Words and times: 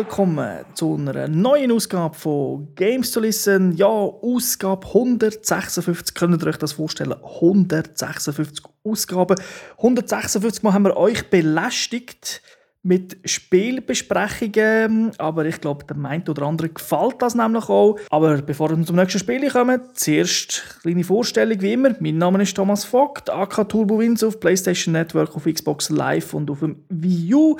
Willkommen 0.00 0.64
zu 0.72 0.94
einer 0.94 1.28
neuen 1.28 1.70
Ausgabe 1.72 2.14
von 2.14 2.74
Games 2.74 3.10
to 3.10 3.20
Listen. 3.20 3.76
Ja, 3.76 3.86
Ausgabe 3.86 4.86
156. 4.86 6.14
Könnt 6.14 6.42
ihr 6.42 6.48
euch 6.48 6.56
das 6.56 6.72
vorstellen? 6.72 7.12
156 7.12 8.64
Ausgaben. 8.82 9.36
156 9.76 10.62
Mal 10.62 10.72
haben 10.72 10.84
wir 10.84 10.96
euch 10.96 11.28
belästigt 11.28 12.40
mit 12.82 13.18
Spielbesprechungen. 13.26 15.12
Aber 15.18 15.44
ich 15.44 15.60
glaube, 15.60 15.84
der 15.84 15.98
meint 15.98 16.30
oder 16.30 16.46
andere 16.46 16.70
gefällt 16.70 17.16
das 17.20 17.34
nämlich 17.34 17.68
auch. 17.68 17.98
Aber 18.08 18.40
bevor 18.40 18.70
wir 18.70 18.82
zum 18.86 18.96
nächsten 18.96 19.18
Spiel 19.18 19.50
kommen, 19.50 19.82
zuerst 19.92 20.62
eine 20.76 20.94
kleine 20.94 21.04
Vorstellung 21.04 21.60
wie 21.60 21.74
immer. 21.74 21.94
Mein 22.00 22.16
Name 22.16 22.42
ist 22.42 22.56
Thomas 22.56 22.84
Vogt, 22.84 23.28
AK 23.28 23.68
Turbo 23.68 23.98
Wins 23.98 24.24
auf 24.24 24.40
PlayStation 24.40 24.92
Network, 24.92 25.36
auf 25.36 25.44
Xbox 25.44 25.90
Live 25.90 26.32
und 26.32 26.50
auf 26.50 26.60
dem 26.60 26.84
Wii 26.88 27.34
U. 27.34 27.58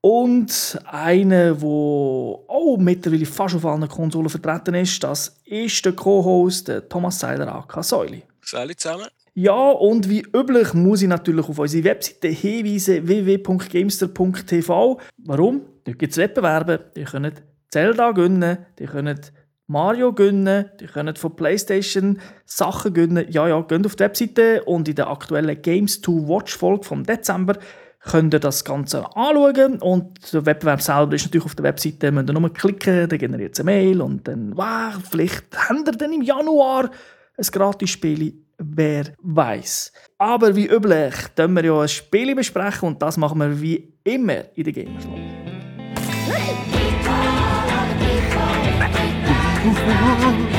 Und 0.00 0.78
einer, 0.84 1.54
der 1.54 1.64
auch 1.64 2.76
mittlerweile 2.78 3.26
fast 3.26 3.56
auf 3.56 3.66
allen 3.66 3.88
Konsolen 3.88 4.28
vertreten 4.28 4.74
ist, 4.74 5.02
das 5.02 5.40
ist 5.44 5.84
der 5.84 5.92
Co-Host 5.92 6.70
Thomas 6.88 7.18
Seiler, 7.18 7.52
AK 7.52 7.82
Säuli. 7.82 8.22
Salut 8.42 8.78
zusammen. 8.78 9.06
Ja, 9.34 9.70
und 9.70 10.08
wie 10.08 10.26
üblich 10.34 10.74
muss 10.74 11.02
ich 11.02 11.08
natürlich 11.08 11.48
auf 11.48 11.58
unsere 11.58 11.84
Webseite 11.84 12.28
hinweisen, 12.28 13.06
www.gamester.tv. 13.06 15.00
Warum? 15.18 15.60
Dort 15.84 15.98
gibt 15.98 16.12
es 16.12 16.18
Wettbewerbe. 16.18 16.90
Ihr 16.96 17.04
könnt 17.04 17.42
Zelda 17.70 18.10
gönnen, 18.12 18.58
ihr 18.80 18.86
könnt 18.86 19.32
Mario 19.68 20.12
gönnen, 20.12 20.70
ihr 20.80 20.88
könnt 20.88 21.18
von 21.18 21.36
PlayStation 21.36 22.18
Sachen 22.46 22.94
gönnen. 22.94 23.26
Ja, 23.30 23.46
ja, 23.46 23.60
geht 23.60 23.86
auf 23.86 23.96
die 23.96 24.04
Webseite 24.04 24.64
und 24.64 24.88
in 24.88 24.94
der 24.94 25.08
aktuellen 25.08 25.60
Games 25.60 26.00
to 26.00 26.26
Watch 26.26 26.56
Folge 26.56 26.84
vom 26.84 27.04
Dezember 27.04 27.58
könnt 28.00 28.34
ihr 28.34 28.40
das 28.40 28.64
Ganze 28.64 29.04
anschauen 29.16 29.78
und 29.80 30.32
der 30.32 30.46
Wettbewerb 30.46 30.80
selber 30.80 31.14
ist 31.14 31.24
natürlich 31.26 31.46
auf 31.46 31.54
der 31.54 31.64
Webseite, 31.64 32.12
müsst 32.12 32.28
ihr 32.28 32.38
nur 32.38 32.52
klicken, 32.52 33.08
dann 33.08 33.18
generiert 33.18 33.54
es 33.54 33.60
eine 33.60 33.70
Mail 33.70 34.00
und 34.00 34.26
dann, 34.28 34.56
wow, 34.56 34.94
vielleicht 35.10 35.44
habt 35.68 35.88
ihr 35.88 35.92
dann 35.92 36.12
im 36.12 36.22
Januar 36.22 36.90
ein 37.36 37.46
gratis 37.50 37.90
Spiel 37.90 38.34
wer 38.58 39.04
weiß. 39.22 39.92
Aber 40.18 40.54
wie 40.56 40.66
üblich, 40.66 41.14
können 41.36 41.54
wir 41.54 41.64
ja 41.64 41.80
ein 41.80 41.88
Spiel 41.88 42.34
besprechen 42.34 42.88
und 42.88 43.00
das 43.00 43.16
machen 43.16 43.38
wir 43.38 43.60
wie 43.60 43.94
immer 44.04 44.44
in 44.54 44.64
der 44.64 44.72
Gamerslog. 44.72 45.14
Heute 49.70 50.57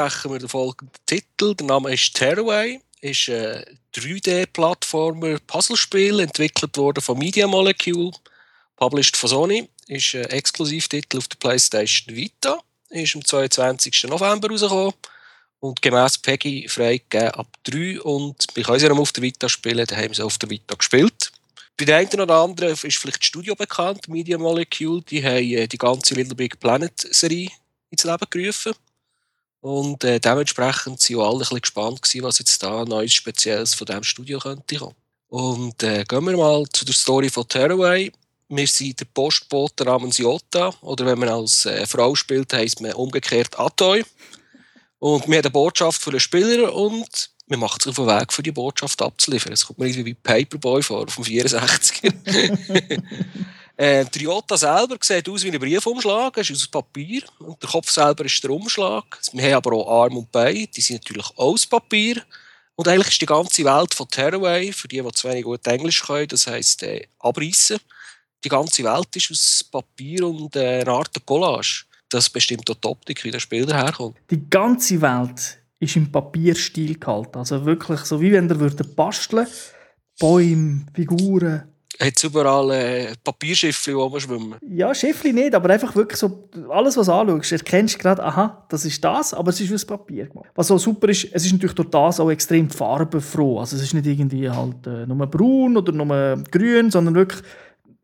besprechen 0.00 0.32
wir 0.32 0.38
den 0.38 0.48
folgenden 0.48 0.94
Titel. 1.04 1.54
Der 1.54 1.66
Name 1.66 1.92
ist 1.92 2.14
Tearaway. 2.14 2.80
Ist 3.02 3.28
ein 3.28 3.64
3D-Plattformer 3.94 5.38
Puzzlespiel, 5.46 6.20
entwickelt 6.20 6.76
worden 6.76 7.02
von 7.02 7.18
Media 7.18 7.46
Molecule, 7.46 8.12
published 8.76 9.16
von 9.16 9.28
Sony. 9.28 9.68
Ist 9.88 10.14
ein 10.14 10.24
Exklusivtitel 10.24 11.18
auf 11.18 11.28
der 11.28 11.36
PlayStation 11.36 12.16
Vita. 12.16 12.58
Ist 12.88 13.14
am 13.14 13.24
22. 13.24 14.04
November 14.04 14.48
rausgekommen 14.48 14.94
und 15.60 15.82
gemäß 15.82 16.18
Peggy 16.18 16.66
freigegeben 16.68 17.32
ab 17.32 17.48
3 17.64 18.00
und 18.00 18.46
wir 18.54 18.64
können 18.64 18.78
sie 18.78 18.90
auf 18.90 19.12
der 19.12 19.22
Vita 19.22 19.48
spielen, 19.48 19.86
da 19.86 19.96
haben 19.96 20.14
sie 20.14 20.24
auf 20.24 20.38
der 20.38 20.48
Vita 20.48 20.74
gespielt. 20.74 21.30
Bei 21.76 21.84
den 21.84 21.94
einen 21.94 22.20
oder 22.20 22.36
anderen 22.36 22.72
ist 22.72 22.96
vielleicht 22.96 23.20
das 23.20 23.26
Studio 23.26 23.54
bekannt, 23.54 24.08
Media 24.08 24.38
Molecule, 24.38 25.02
die 25.02 25.22
haben 25.22 25.44
äh, 25.44 25.66
die 25.66 25.78
ganze 25.78 26.14
Little 26.14 26.34
Big 26.34 26.58
Planet 26.58 26.98
Serie 26.98 27.50
ins 27.90 28.04
Leben 28.04 28.26
gerufen. 28.30 28.72
Und 29.60 30.04
äh, 30.04 30.18
dementsprechend 30.18 31.10
waren 31.10 31.16
auch 31.16 31.26
alle 31.26 31.36
ein 31.36 31.38
bisschen 31.40 31.60
gespannt, 31.60 32.02
gewesen, 32.02 32.24
was 32.24 32.38
jetzt 32.38 32.62
da 32.62 32.84
Neues 32.84 33.12
Spezielles 33.12 33.74
von 33.74 33.86
diesem 33.86 34.04
Studio 34.04 34.38
könnte 34.38 34.76
kommen. 34.76 34.94
Und 35.28 35.82
äh, 35.82 36.04
gehen 36.04 36.24
wir 36.24 36.36
mal 36.36 36.64
zu 36.72 36.84
der 36.84 36.94
Story 36.94 37.28
von 37.28 37.46
Tearaway. 37.46 38.10
Wir 38.48 38.66
sind 38.66 38.98
der 38.98 39.04
Postbote 39.04 39.84
namens 39.84 40.18
Jota, 40.18 40.74
oder 40.80 41.06
wenn 41.06 41.18
man 41.18 41.28
als 41.28 41.66
äh, 41.66 41.86
Frau 41.86 42.14
spielt, 42.14 42.52
heisst 42.52 42.80
man 42.80 42.94
umgekehrt 42.94 43.58
Atoy. 43.58 44.02
Und 44.98 45.28
wir 45.28 45.36
haben 45.36 45.44
eine 45.44 45.50
Botschaft 45.50 46.02
für 46.02 46.10
den 46.10 46.20
Spieler 46.20 46.74
und 46.74 47.30
wir 47.46 47.58
machen 47.58 47.80
sich 47.80 47.90
auf 47.90 47.96
den 47.96 48.06
Weg, 48.06 48.32
für 48.32 48.42
die 48.42 48.52
Botschaft 48.52 49.00
abzuliefern. 49.02 49.52
Es 49.52 49.66
kommt 49.66 49.78
mir 49.78 49.86
irgendwie 49.86 50.06
wie 50.06 50.14
Paperboy 50.14 50.82
vor, 50.82 51.04
auf 51.04 51.14
dem 51.14 51.24
64er. 51.24 52.12
äh, 53.80 54.04
Jota 54.14 54.58
selber 54.58 54.98
sieht 55.00 55.26
aus 55.28 55.42
wie 55.42 55.50
ein 55.50 55.58
Briefumschlag, 55.58 56.36
ist 56.36 56.52
aus 56.52 56.68
Papier. 56.68 57.22
Und 57.38 57.62
der 57.62 57.70
Kopf 57.70 57.90
selber 57.90 58.26
ist 58.26 58.42
der 58.44 58.50
Umschlag. 58.50 59.18
Wir 59.32 59.44
haben 59.44 59.54
aber 59.54 59.72
auch 59.76 60.02
Arm 60.04 60.18
und 60.18 60.30
Bein, 60.30 60.68
die 60.76 60.80
sind 60.82 61.02
natürlich 61.02 61.30
aus 61.36 61.66
Papier. 61.66 62.22
Und 62.74 62.88
eigentlich 62.88 63.08
ist 63.08 63.22
die 63.22 63.26
ganze 63.26 63.64
Welt 63.64 63.94
von 63.94 64.08
Tearaway, 64.08 64.70
für 64.72 64.86
die, 64.86 65.00
die 65.00 65.12
zu 65.12 65.28
wenig 65.28 65.44
gut 65.44 65.66
Englisch 65.66 66.02
können, 66.02 66.28
das 66.28 66.46
heisst 66.46 66.82
äh, 66.82 67.06
abreißen. 67.20 67.78
Die 68.44 68.48
ganze 68.50 68.84
Welt 68.84 69.16
ist 69.16 69.30
aus 69.30 69.64
Papier 69.70 70.26
und 70.26 70.56
äh, 70.56 70.80
eine 70.80 70.90
Art 70.90 71.14
Collage. 71.24 71.84
Das 72.10 72.28
bestimmt 72.28 72.68
auch 72.70 72.74
die 72.74 72.88
Optik, 72.88 73.24
wie 73.24 73.30
der 73.30 73.40
Spiel 73.40 73.64
daherkommt. 73.64 74.16
Die 74.30 74.48
ganze 74.50 75.00
Welt 75.00 75.58
ist 75.78 75.96
im 75.96 76.12
Papierstil 76.12 76.98
gehalten. 76.98 77.38
Also 77.38 77.64
wirklich 77.64 78.00
so, 78.00 78.20
wie 78.20 78.32
wenn 78.32 78.48
ihr 78.48 78.84
basteln 78.94 79.46
Bäume, 80.18 80.86
Figuren. 80.94 81.69
Hat 82.02 82.24
überall 82.24 82.70
äh, 82.70 83.12
Papierschiffchen, 83.22 83.92
die 83.92 84.00
rumschwimmen? 84.00 84.54
Ja, 84.66 84.94
Schiffli 84.94 85.34
nicht, 85.34 85.54
aber 85.54 85.68
einfach 85.68 85.94
wirklich 85.94 86.18
so, 86.18 86.48
alles 86.70 86.96
was 86.96 87.06
du 87.06 87.12
anschaust, 87.12 87.52
erkennst 87.52 87.96
du 87.96 87.98
gerade, 87.98 88.24
aha, 88.24 88.64
das 88.70 88.86
ist 88.86 89.04
das, 89.04 89.34
aber 89.34 89.50
es 89.50 89.60
ist 89.60 89.72
aus 89.72 89.84
Papier 89.84 90.26
gemacht. 90.26 90.50
Was 90.54 90.68
so 90.68 90.78
super 90.78 91.08
ist, 91.10 91.28
es 91.32 91.44
ist 91.44 91.52
natürlich 91.52 91.74
durch 91.74 91.90
das 91.90 92.18
auch 92.18 92.30
extrem 92.30 92.70
farbenfroh. 92.70 93.60
Also 93.60 93.76
es 93.76 93.82
ist 93.82 93.92
nicht 93.92 94.06
irgendwie 94.06 94.48
halt 94.48 94.86
äh, 94.86 95.06
nur 95.06 95.26
braun 95.26 95.76
oder 95.76 95.92
nur 95.92 96.42
grün, 96.50 96.90
sondern 96.90 97.14
wirklich, 97.14 97.42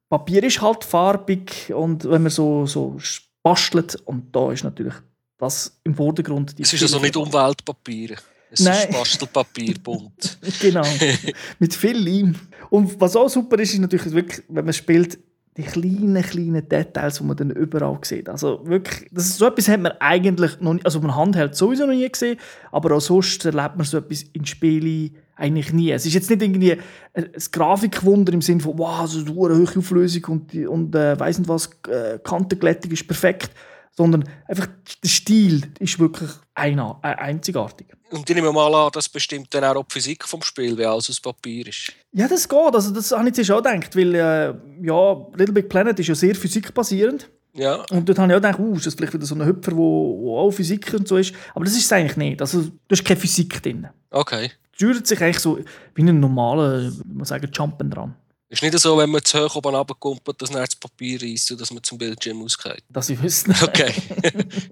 Papier 0.08 0.44
ist 0.44 0.60
halt 0.60 0.84
farbig 0.84 1.72
und 1.74 2.04
wenn 2.04 2.22
man 2.22 2.30
so, 2.30 2.66
so 2.66 2.96
bastelt, 3.42 3.96
und 4.04 4.34
da 4.34 4.52
ist 4.52 4.62
natürlich 4.62 4.94
das 5.38 5.78
im 5.84 5.94
Vordergrund. 5.94 6.54
Es 6.58 6.72
ist 6.72 6.82
also 6.82 6.98
nicht 6.98 7.16
Umweltpapier. 7.16 8.16
Es 8.50 8.60
Nein. 8.60 8.88
ist 8.88 8.90
Bastelpapier, 8.90 9.74
bunt. 9.82 10.38
genau, 10.60 10.86
mit 11.58 11.74
viel 11.74 11.96
Leim. 11.96 12.34
Und 12.70 13.00
was 13.00 13.16
auch 13.16 13.28
super 13.28 13.58
ist, 13.58 13.74
ist 13.74 13.80
natürlich 13.80 14.12
wirklich, 14.12 14.42
wenn 14.48 14.64
man 14.64 14.74
spielt, 14.74 15.18
die 15.56 15.62
kleinen, 15.62 16.22
kleinen 16.22 16.68
Details, 16.68 17.18
die 17.18 17.24
man 17.24 17.36
dann 17.36 17.50
überall 17.50 17.98
sieht. 18.02 18.28
Also 18.28 18.60
wirklich, 18.64 19.08
das 19.10 19.26
ist, 19.26 19.38
so 19.38 19.46
etwas 19.46 19.68
hat 19.68 19.80
man 19.80 19.92
eigentlich 20.00 20.60
noch 20.60 20.74
nicht, 20.74 20.84
also 20.84 21.00
man 21.00 21.16
Handheld 21.16 21.54
sowieso 21.54 21.86
noch 21.86 21.94
nie 21.94 22.08
gesehen, 22.08 22.38
aber 22.72 22.94
auch 22.94 23.00
sonst 23.00 23.44
erlebt 23.44 23.76
man 23.76 23.86
so 23.86 23.98
etwas 23.98 24.22
in 24.34 24.44
Spielen 24.44 25.16
eigentlich 25.34 25.72
nie. 25.72 25.90
Es 25.92 26.04
ist 26.04 26.14
jetzt 26.14 26.28
nicht 26.28 26.42
irgendwie 26.42 26.76
ein, 27.14 27.30
Grafikwunder 27.52 28.32
im 28.32 28.42
Sinne 28.42 28.60
von, 28.60 28.78
wow, 28.78 29.06
so 29.06 29.20
eine 29.20 29.34
hohe 29.34 29.78
Auflösung 29.78 30.24
und, 30.24 30.54
und 30.66 30.94
äh, 30.94 31.18
weiss 31.18 31.38
nicht 31.38 31.48
was, 31.48 31.70
äh, 31.88 32.18
Kantenglättung 32.22 32.92
ist 32.92 33.06
perfekt, 33.06 33.50
sondern 33.96 34.28
einfach 34.46 34.68
der 35.02 35.08
Stil 35.08 35.62
ist 35.78 35.98
wirklich 35.98 36.30
einer, 36.54 36.98
äh, 37.02 37.08
einzigartig. 37.08 37.86
Und 38.10 38.28
ich 38.28 38.36
nehme 38.36 38.52
mal 38.52 38.72
an, 38.72 38.90
das 38.92 39.08
bestimmt 39.08 39.52
dann 39.52 39.64
auch 39.64 39.82
die 39.82 39.92
Physik 39.92 40.24
vom 40.24 40.42
Spiel, 40.42 40.76
weil 40.78 40.86
alles 40.86 41.10
aus 41.10 41.20
Papier 41.20 41.66
ist. 41.66 41.92
Ja, 42.12 42.28
das 42.28 42.48
geht. 42.48 42.74
Also, 42.74 42.92
das 42.92 43.10
habe 43.10 43.28
ich 43.28 43.34
zuerst 43.34 43.50
auch 43.50 43.62
gedacht, 43.62 43.96
weil 43.96 44.14
äh, 44.14 44.54
ja, 44.82 45.26
Little 45.34 45.52
Big 45.54 45.68
Planet 45.68 45.98
ist 45.98 46.08
ja 46.08 46.14
sehr 46.14 46.34
physikbasierend. 46.34 47.28
Ja, 47.54 47.84
Und 47.90 48.06
dort 48.06 48.18
habe 48.18 48.30
ich 48.30 48.36
auch 48.36 48.42
gedacht, 48.42 48.58
uh, 48.58 48.76
ist 48.76 48.86
das 48.86 48.94
vielleicht 48.94 49.14
wieder 49.14 49.24
so 49.24 49.34
ein 49.34 49.44
Hüpfer, 49.44 49.72
wo, 49.72 50.18
wo 50.20 50.38
auch 50.38 50.50
Physik 50.50 50.92
und 50.92 51.08
so 51.08 51.16
ist. 51.16 51.34
Aber 51.54 51.64
das 51.64 51.74
ist 51.74 51.86
es 51.86 51.92
eigentlich 51.92 52.16
nicht. 52.18 52.40
Also, 52.40 52.62
da 52.62 52.92
ist 52.92 53.04
keine 53.04 53.18
Physik 53.18 53.62
drin. 53.62 53.88
okay. 54.10 54.50
Es 54.78 55.08
sich 55.08 55.22
eigentlich 55.22 55.38
so 55.38 55.58
wie 55.94 56.02
ein 56.02 56.20
normaler, 56.20 56.92
wie 56.92 57.14
man 57.14 57.24
sagen, 57.24 57.50
Jumpen 57.50 57.90
dran. 57.90 58.14
Ist 58.48 58.62
nicht 58.62 58.78
so, 58.78 58.96
wenn 58.96 59.10
man 59.10 59.24
zu 59.24 59.40
hoch 59.40 59.56
oben 59.56 59.74
runterkumpelt, 59.74 60.40
dass 60.40 60.50
dann 60.50 60.60
das 60.64 60.76
Papier 60.76 61.20
reißt 61.20 61.50
und 61.50 61.60
dass 61.60 61.72
man 61.72 61.82
zum 61.82 61.98
Bildschirm 61.98 62.40
ausgeht. 62.42 62.84
Dass 62.88 63.10
ich 63.10 63.20
wüsste. 63.20 63.50
Okay. 63.62 63.92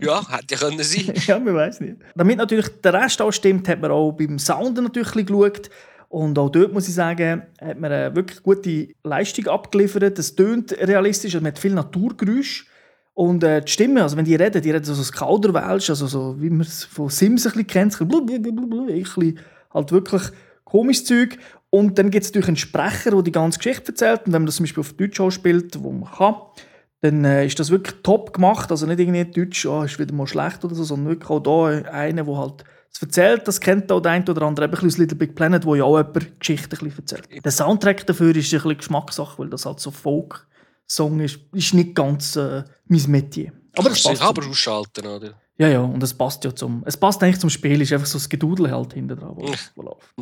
ja, 0.00 0.22
hätte 0.30 0.54
ja 0.54 0.58
können 0.58 0.82
sein. 0.82 1.12
ja, 1.26 1.38
man 1.40 1.56
weiß 1.56 1.80
nicht. 1.80 1.96
Damit 2.14 2.38
natürlich 2.38 2.68
der 2.82 2.94
Rest 2.94 3.20
auch 3.20 3.32
stimmt, 3.32 3.68
hat 3.68 3.80
man 3.80 3.90
auch 3.90 4.12
beim 4.12 4.38
Sound 4.38 4.80
natürlich 4.80 5.26
geschaut. 5.26 5.70
Und 6.08 6.38
auch 6.38 6.50
dort 6.50 6.72
muss 6.72 6.86
ich 6.86 6.94
sagen, 6.94 7.42
hat 7.60 7.80
man 7.80 7.90
eine 7.90 8.14
wirklich 8.14 8.40
gute 8.44 8.90
Leistung 9.02 9.48
abgeliefert. 9.48 10.16
Es 10.20 10.36
tönt 10.36 10.70
realistisch, 10.72 11.34
also 11.34 11.42
man 11.42 11.52
hat 11.52 11.58
viel 11.58 11.74
Naturgeräusch. 11.74 12.68
Und 13.14 13.42
äh, 13.42 13.60
die 13.60 13.72
Stimme, 13.72 14.04
also 14.04 14.16
wenn 14.16 14.24
die 14.24 14.36
reden, 14.36 14.62
die 14.62 14.70
reden 14.70 14.84
so 14.84 14.94
das 14.94 15.10
Kauderwelsch, 15.10 15.90
also 15.90 16.06
so, 16.06 16.40
wie 16.40 16.50
man 16.50 16.60
es 16.60 16.84
von 16.84 17.08
Sims 17.08 17.46
ein 17.46 17.52
bisschen 17.52 17.66
kennt, 17.66 18.00
ein 18.00 18.08
bisschen 18.08 19.40
halt 19.72 19.90
wirklich 19.90 20.22
komisches 20.64 21.04
Zeug. 21.06 21.38
Und 21.74 21.98
dann 21.98 22.12
gibt 22.12 22.24
es 22.24 22.30
natürlich 22.30 22.46
einen 22.46 22.56
Sprecher, 22.56 23.10
der 23.10 23.22
die 23.22 23.32
ganze 23.32 23.58
Geschichte 23.58 23.88
erzählt. 23.88 24.20
Und 24.26 24.32
wenn 24.32 24.42
man 24.42 24.46
das 24.46 24.54
zum 24.54 24.62
Beispiel 24.62 24.80
auf 24.80 24.92
Deutsch 24.92 25.18
auch 25.18 25.32
spielt, 25.32 25.82
wo 25.82 25.90
man 25.90 26.08
kann, 26.08 26.36
dann 27.00 27.24
äh, 27.24 27.44
ist 27.44 27.58
das 27.58 27.70
wirklich 27.70 27.96
top 28.04 28.32
gemacht. 28.32 28.70
Also 28.70 28.86
nicht 28.86 29.00
irgendwie 29.00 29.24
Deutsch, 29.24 29.66
oh, 29.66 29.82
ist 29.82 29.98
wieder 29.98 30.14
mal 30.14 30.28
schlecht 30.28 30.64
oder 30.64 30.76
so, 30.76 30.84
sondern 30.84 31.08
wirklich 31.08 31.28
auch 31.28 31.40
da 31.40 31.90
einer, 31.90 32.22
der 32.22 32.36
halt 32.36 32.64
es 32.92 33.02
erzählt, 33.02 33.48
das 33.48 33.60
kennt 33.60 33.90
auch 33.90 33.98
der 33.98 34.12
eine 34.12 34.24
oder 34.24 34.42
andere, 34.42 34.66
eben 34.66 34.76
ein 34.76 34.84
bisschen 34.84 35.00
Little 35.00 35.18
Big 35.18 35.34
Planet, 35.34 35.64
wo 35.64 35.74
ja 35.74 35.82
auch 35.82 35.98
jemand 35.98 36.38
Geschichten 36.38 36.76
ein 36.76 36.78
bisschen 36.78 36.98
erzählt. 37.00 37.44
Der 37.44 37.50
Soundtrack 37.50 38.06
dafür 38.06 38.36
ist 38.36 38.52
ein 38.52 38.60
bisschen 38.60 38.78
Geschmackssache, 38.78 39.36
weil 39.40 39.50
das 39.50 39.66
halt 39.66 39.80
so 39.80 39.90
Folk-Song 39.90 41.18
ist, 41.18 41.40
ist 41.54 41.74
nicht 41.74 41.96
ganz 41.96 42.36
äh, 42.36 42.62
mein 42.86 43.02
Metier. 43.08 43.52
Aber 43.76 43.90
es 43.90 44.00
passt. 44.00 44.22
aber 44.22 44.46
ausschalten, 44.46 45.08
oder? 45.08 45.34
Ja, 45.56 45.68
ja, 45.68 45.80
und 45.80 46.02
es 46.02 46.12
passt 46.12 46.42
ja 46.44 46.54
zum. 46.54 46.82
Es 46.84 46.96
passt 46.96 47.22
eigentlich 47.22 47.38
zum 47.38 47.50
Spiel, 47.50 47.80
ist 47.80 47.92
einfach 47.92 48.06
so 48.06 48.18
das 48.18 48.28
Gedudel 48.28 48.72
halt 48.72 48.92
hinten 48.92 49.16
dran. 49.16 49.36
Läuft. 49.38 49.72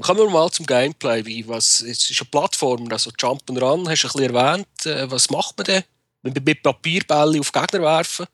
Kommen 0.03 0.21
wir 0.21 0.31
mal 0.31 0.51
zum 0.51 0.67
Gameplay. 0.67 1.25
Wie, 1.25 1.49
was, 1.49 1.81
es 1.81 2.11
ist 2.11 2.21
eine 2.21 2.29
Plattform, 2.31 2.87
also 2.91 3.11
Jump'n'Run, 3.11 3.89
hast 3.89 4.03
du 4.03 4.09
ein 4.09 4.13
bisschen 4.13 4.35
erwähnt. 4.35 4.67
Äh, 4.85 5.11
was 5.11 5.31
macht 5.31 5.57
man 5.57 5.65
denn? 5.65 5.83
Mit 6.23 6.63
Papierbälle 6.63 7.41
auf 7.41 7.51
Gegner 7.51 7.81
werfen? 7.81 8.27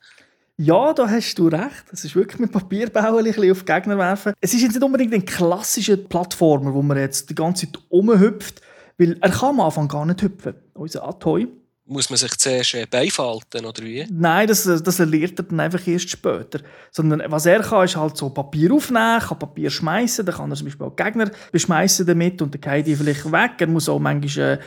Ja, 0.56 0.92
da 0.92 1.08
hast 1.08 1.36
du 1.36 1.46
recht. 1.46 1.84
Es 1.92 2.04
ist 2.04 2.16
wirklich 2.16 2.40
mit 2.40 2.50
Papierbälle 2.50 3.52
auf 3.52 3.64
Gegner 3.64 3.96
werfen. 3.96 4.34
Es 4.40 4.52
ist 4.52 4.62
jetzt 4.62 4.74
nicht 4.74 4.82
unbedingt 4.82 5.14
ein 5.14 5.24
klassischer 5.24 5.96
Plattformer, 5.96 6.74
wo 6.74 6.82
man 6.82 6.98
jetzt 6.98 7.30
die 7.30 7.34
ganze 7.36 7.66
Zeit 7.66 7.80
rumhüpft, 7.92 8.60
weil 8.98 9.16
er 9.20 9.30
kann 9.30 9.50
am 9.50 9.60
Anfang 9.60 9.86
gar 9.86 10.04
nicht 10.04 10.20
hüpfen. 10.20 10.54
Unser 10.74 11.06
Atoy 11.06 11.46
muss 11.88 12.10
man 12.10 12.18
sich 12.18 12.36
zuerst 12.36 12.74
äh, 12.74 12.86
beifalten, 12.86 13.64
oder 13.64 13.82
wie? 13.82 14.06
Nein, 14.10 14.46
das, 14.46 14.64
das 14.64 15.00
erlernt 15.00 15.38
er 15.38 15.44
dann 15.44 15.60
einfach 15.60 15.86
erst 15.86 16.10
später. 16.10 16.60
Sondern 16.90 17.22
was 17.26 17.46
er 17.46 17.60
kann, 17.60 17.84
ist 17.84 17.96
halt 17.96 18.16
so 18.16 18.30
Papier 18.30 18.72
aufnehmen, 18.72 19.20
kann 19.20 19.38
Papier 19.38 19.70
schmeißen, 19.70 20.24
dann 20.24 20.34
kann 20.34 20.50
er 20.50 20.56
zum 20.56 20.66
Beispiel 20.66 20.86
auch 20.86 20.96
Gegner 20.96 21.30
beschmeißen 21.50 22.06
damit 22.06 22.40
und 22.42 22.54
dann 22.54 22.60
geht 22.60 22.86
die 22.86 22.96
vielleicht 22.96 23.30
weg. 23.32 23.52
Er 23.58 23.66
muss 23.66 23.88
auch 23.88 23.98
manchmal 23.98 24.60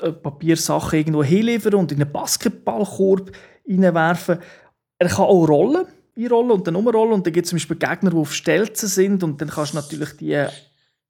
äh, 0.00 0.12
Papiersachen 0.12 0.98
irgendwo 0.98 1.24
hinliefern 1.24 1.74
und 1.74 1.92
in 1.92 2.02
einen 2.02 2.12
Basketballkorb 2.12 3.32
reinwerfen. 3.68 4.38
Er 4.98 5.08
kann 5.08 5.24
auch 5.24 5.48
rollen, 5.48 5.86
einrollen 6.16 6.50
und 6.50 6.66
dann 6.66 6.76
umrollen 6.76 7.14
und 7.14 7.26
dann 7.26 7.32
gibt 7.32 7.46
es 7.46 7.50
zum 7.50 7.56
Beispiel 7.56 7.76
Gegner, 7.76 8.10
die 8.10 8.16
auf 8.16 8.34
Stelzen 8.34 8.88
sind 8.88 9.22
und 9.22 9.40
dann 9.40 9.48
kannst 9.48 9.72
du 9.72 9.76
natürlich 9.76 10.16
die 10.16 10.46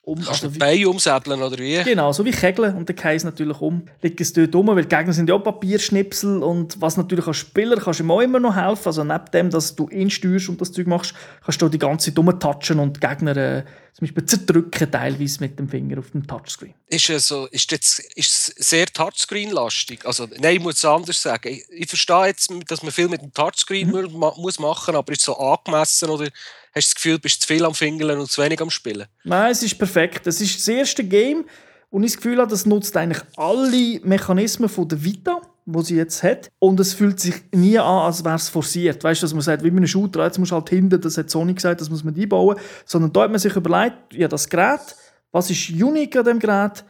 um. 0.07 0.17
Kannst 0.17 0.45
also, 0.45 0.49
du 0.49 0.59
Bein 0.59 0.87
umsäbeln 0.87 1.43
oder 1.43 1.59
wie? 1.59 1.83
Genau, 1.83 2.13
so 2.13 2.25
wie 2.25 2.31
Kegeln 2.31 2.77
und 2.77 2.89
dann 2.89 2.97
geht 2.97 3.17
es 3.17 3.25
natürlich 3.25 3.61
um. 3.61 3.83
Liegt 4.03 4.21
es 4.21 4.33
dort 4.33 4.55
um, 4.55 4.69
weil 4.69 4.83
die 4.83 4.89
Gegner 4.89 5.13
sind 5.13 5.29
ja 5.29 5.35
auch 5.35 5.43
Papierschnipsel 5.43 6.43
und 6.43 6.81
was 6.81 6.97
natürlich 6.97 7.27
als 7.27 7.39
Spieler 7.39 7.77
kannst 7.77 8.01
du 8.01 8.05
ihm 8.05 8.11
auch 8.11 8.21
immer 8.21 8.39
noch 8.39 8.55
helfen. 8.55 8.87
Also 8.87 9.03
neben 9.03 9.25
dem, 9.33 9.51
dass 9.51 9.75
du 9.75 9.89
ihn 9.89 10.09
steuerst 10.09 10.49
und 10.49 10.61
das 10.61 10.73
Zeug 10.73 10.87
machst, 10.87 11.15
kannst 11.45 11.61
du 11.61 11.69
die 11.69 11.79
ganze 11.79 12.11
Zeit 12.11 12.19
rumtatschen 12.19 12.79
und 12.79 12.97
die 12.97 13.01
Gegner 13.01 13.37
äh, 13.37 13.65
zum 13.95 14.07
Beispiel 14.07 14.27
zerdrücken, 14.27 14.91
teilweise 14.91 15.41
mit 15.41 15.59
dem 15.59 15.69
Finger 15.69 15.99
auf 15.99 16.11
dem 16.11 16.27
Touchscreen. 16.27 16.75
Ist 16.87 17.11
es 17.11 17.29
so, 17.29 17.47
ist 17.47 17.73
das, 17.73 17.99
ist 18.15 18.63
sehr 18.63 18.87
Touchscreen-lastig? 18.87 20.05
Also, 20.05 20.29
nein, 20.39 20.57
ich 20.57 20.63
muss 20.63 20.77
es 20.77 20.85
anders 20.85 21.21
sagen. 21.21 21.49
Ich, 21.49 21.65
ich, 21.71 21.89
verstehe 21.89 22.27
jetzt, 22.27 22.53
dass 22.69 22.83
man 22.83 22.93
viel 22.93 23.09
mit 23.09 23.23
dem 23.23 23.33
Touchscreen 23.33 23.89
mhm. 23.89 24.11
muss 24.13 24.59
machen 24.59 24.95
aber 24.95 25.13
ist 25.13 25.21
es 25.21 25.25
so 25.25 25.37
angemessen 25.39 26.11
oder 26.11 26.29
Hast 26.77 26.89
du 26.89 26.91
das 26.91 26.95
Gefühl, 26.97 27.15
du 27.15 27.21
bist 27.21 27.41
zu 27.41 27.47
viel 27.47 27.65
am 27.65 27.75
Fingeln 27.75 28.21
und 28.21 28.31
zu 28.31 28.43
wenig 28.43 28.61
am 28.61 28.69
Spielen? 28.69 29.07
Nein, 29.25 29.51
es 29.51 29.63
ist 29.63 29.79
perfekt. 29.79 30.27
Es 30.27 30.43
ist 30.43 30.59
das 30.59 30.69
erste 30.69 31.03
Game, 31.03 31.47
wo 31.91 31.99
ich 32.01 32.13
das 32.13 32.17
Gefühl 32.19 32.39
habe, 32.39 32.51
das 32.51 32.67
nutzt 32.67 32.95
eigentlich 32.99 33.23
alle 33.39 34.01
Mechanismen 34.05 34.69
von 34.69 34.87
der 34.87 35.03
Vita, 35.03 35.41
die 35.65 35.83
sie 35.83 35.97
jetzt 35.97 36.23
hat. 36.23 36.51
Und 36.59 36.79
es 36.79 36.93
fühlt 36.93 37.19
sich 37.19 37.35
nie 37.55 37.79
an, 37.79 38.03
als 38.03 38.23
wäre 38.23 38.35
es 38.35 38.51
forciert. 38.51 39.03
Weißt 39.03 39.23
du, 39.23 39.25
dass 39.25 39.33
man 39.33 39.41
sagt, 39.41 39.65
wie 39.65 39.71
bei 39.71 39.79
einem 39.79 39.87
Shooter, 39.87 40.23
jetzt 40.27 40.39
musst 40.39 40.53
du 40.53 40.57
halt 40.57 40.69
hinten, 40.69 41.01
das 41.01 41.17
hat 41.17 41.31
Sony 41.31 41.55
gesagt, 41.55 41.81
das 41.81 41.89
muss 41.89 42.05
man 42.05 42.15
einbauen. 42.15 42.59
Sondern 42.85 43.11
da 43.11 43.23
hat 43.23 43.31
man 43.31 43.41
sich 43.41 43.57
überlegt, 43.57 44.13
ja, 44.13 44.29
das 44.29 44.47
Gerät, 44.47 44.97
was 45.33 45.51
ist 45.51 45.71
unique 45.71 46.15
an 46.17 46.27
dem 46.27 46.39
Gerät, 46.39 46.85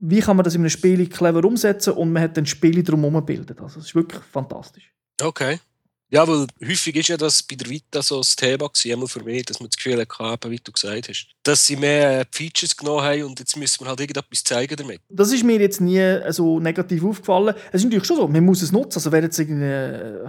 wie 0.00 0.20
kann 0.20 0.36
man 0.36 0.44
das 0.44 0.54
in 0.54 0.60
einem 0.60 0.68
Spiel 0.68 1.08
clever 1.08 1.42
umsetzen 1.46 1.94
und 1.94 2.12
man 2.12 2.24
hat 2.24 2.36
dann 2.36 2.44
Spiele 2.44 2.82
drumherum 2.82 3.14
gebildet. 3.14 3.58
Also, 3.62 3.80
es 3.80 3.86
ist 3.86 3.94
wirklich 3.94 4.22
fantastisch. 4.22 4.92
Okay. 5.22 5.60
Ja, 6.12 6.26
weil 6.26 6.46
häufig 6.66 6.96
ist 6.96 7.08
ja 7.08 7.16
das 7.16 7.40
bei 7.40 7.54
der 7.54 7.70
Vita 7.70 8.02
so 8.02 8.18
das 8.18 8.34
Thema 8.34 8.68
gewesen, 8.68 9.06
für 9.06 9.22
mich, 9.22 9.44
dass 9.44 9.60
man 9.60 9.68
das 9.68 9.76
Gefühl 9.76 10.04
hatte, 10.18 10.50
wie 10.50 10.58
du 10.58 10.72
gesagt 10.72 11.08
hast, 11.08 11.28
dass 11.44 11.64
sie 11.64 11.76
mehr 11.76 12.26
Features 12.32 12.76
genommen 12.76 13.02
haben 13.02 13.22
und 13.22 13.38
jetzt 13.38 13.56
müssen 13.56 13.84
wir 13.84 13.88
halt 13.88 14.00
irgendetwas 14.00 14.42
zeigen 14.42 14.74
damit. 14.76 15.00
Das 15.08 15.32
ist 15.32 15.44
mir 15.44 15.60
jetzt 15.60 15.80
nie 15.80 16.02
so 16.30 16.58
negativ 16.58 17.04
aufgefallen. 17.04 17.54
Es 17.68 17.80
ist 17.80 17.84
natürlich 17.84 18.04
schon 18.04 18.16
so, 18.16 18.28
man 18.28 18.44
muss 18.44 18.60
es 18.60 18.72
nutzen. 18.72 18.98
Also 18.98 19.12
wer 19.12 19.22
jetzt 19.22 19.38
eine, 19.38 20.28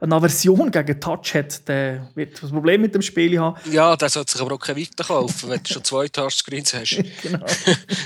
eine 0.00 0.14
Aversion 0.16 0.68
gegen 0.70 1.00
Touch 1.00 1.34
hat, 1.34 1.68
der 1.68 2.08
wird 2.16 2.42
ein 2.42 2.50
Problem 2.50 2.80
mit 2.80 2.94
dem 2.94 3.02
Spiel 3.02 3.38
haben. 3.38 3.56
Ja, 3.70 3.96
der 3.96 4.08
sollte 4.08 4.32
sich 4.32 4.40
aber 4.40 4.54
auch 4.54 4.58
keine 4.58 4.76
Vita 4.80 5.04
kaufen, 5.04 5.48
wenn 5.48 5.62
du 5.62 5.72
schon 5.72 5.84
zwei 5.84 6.08
Touchscreens 6.08 6.74
hast. 6.74 7.04
genau. 7.22 7.46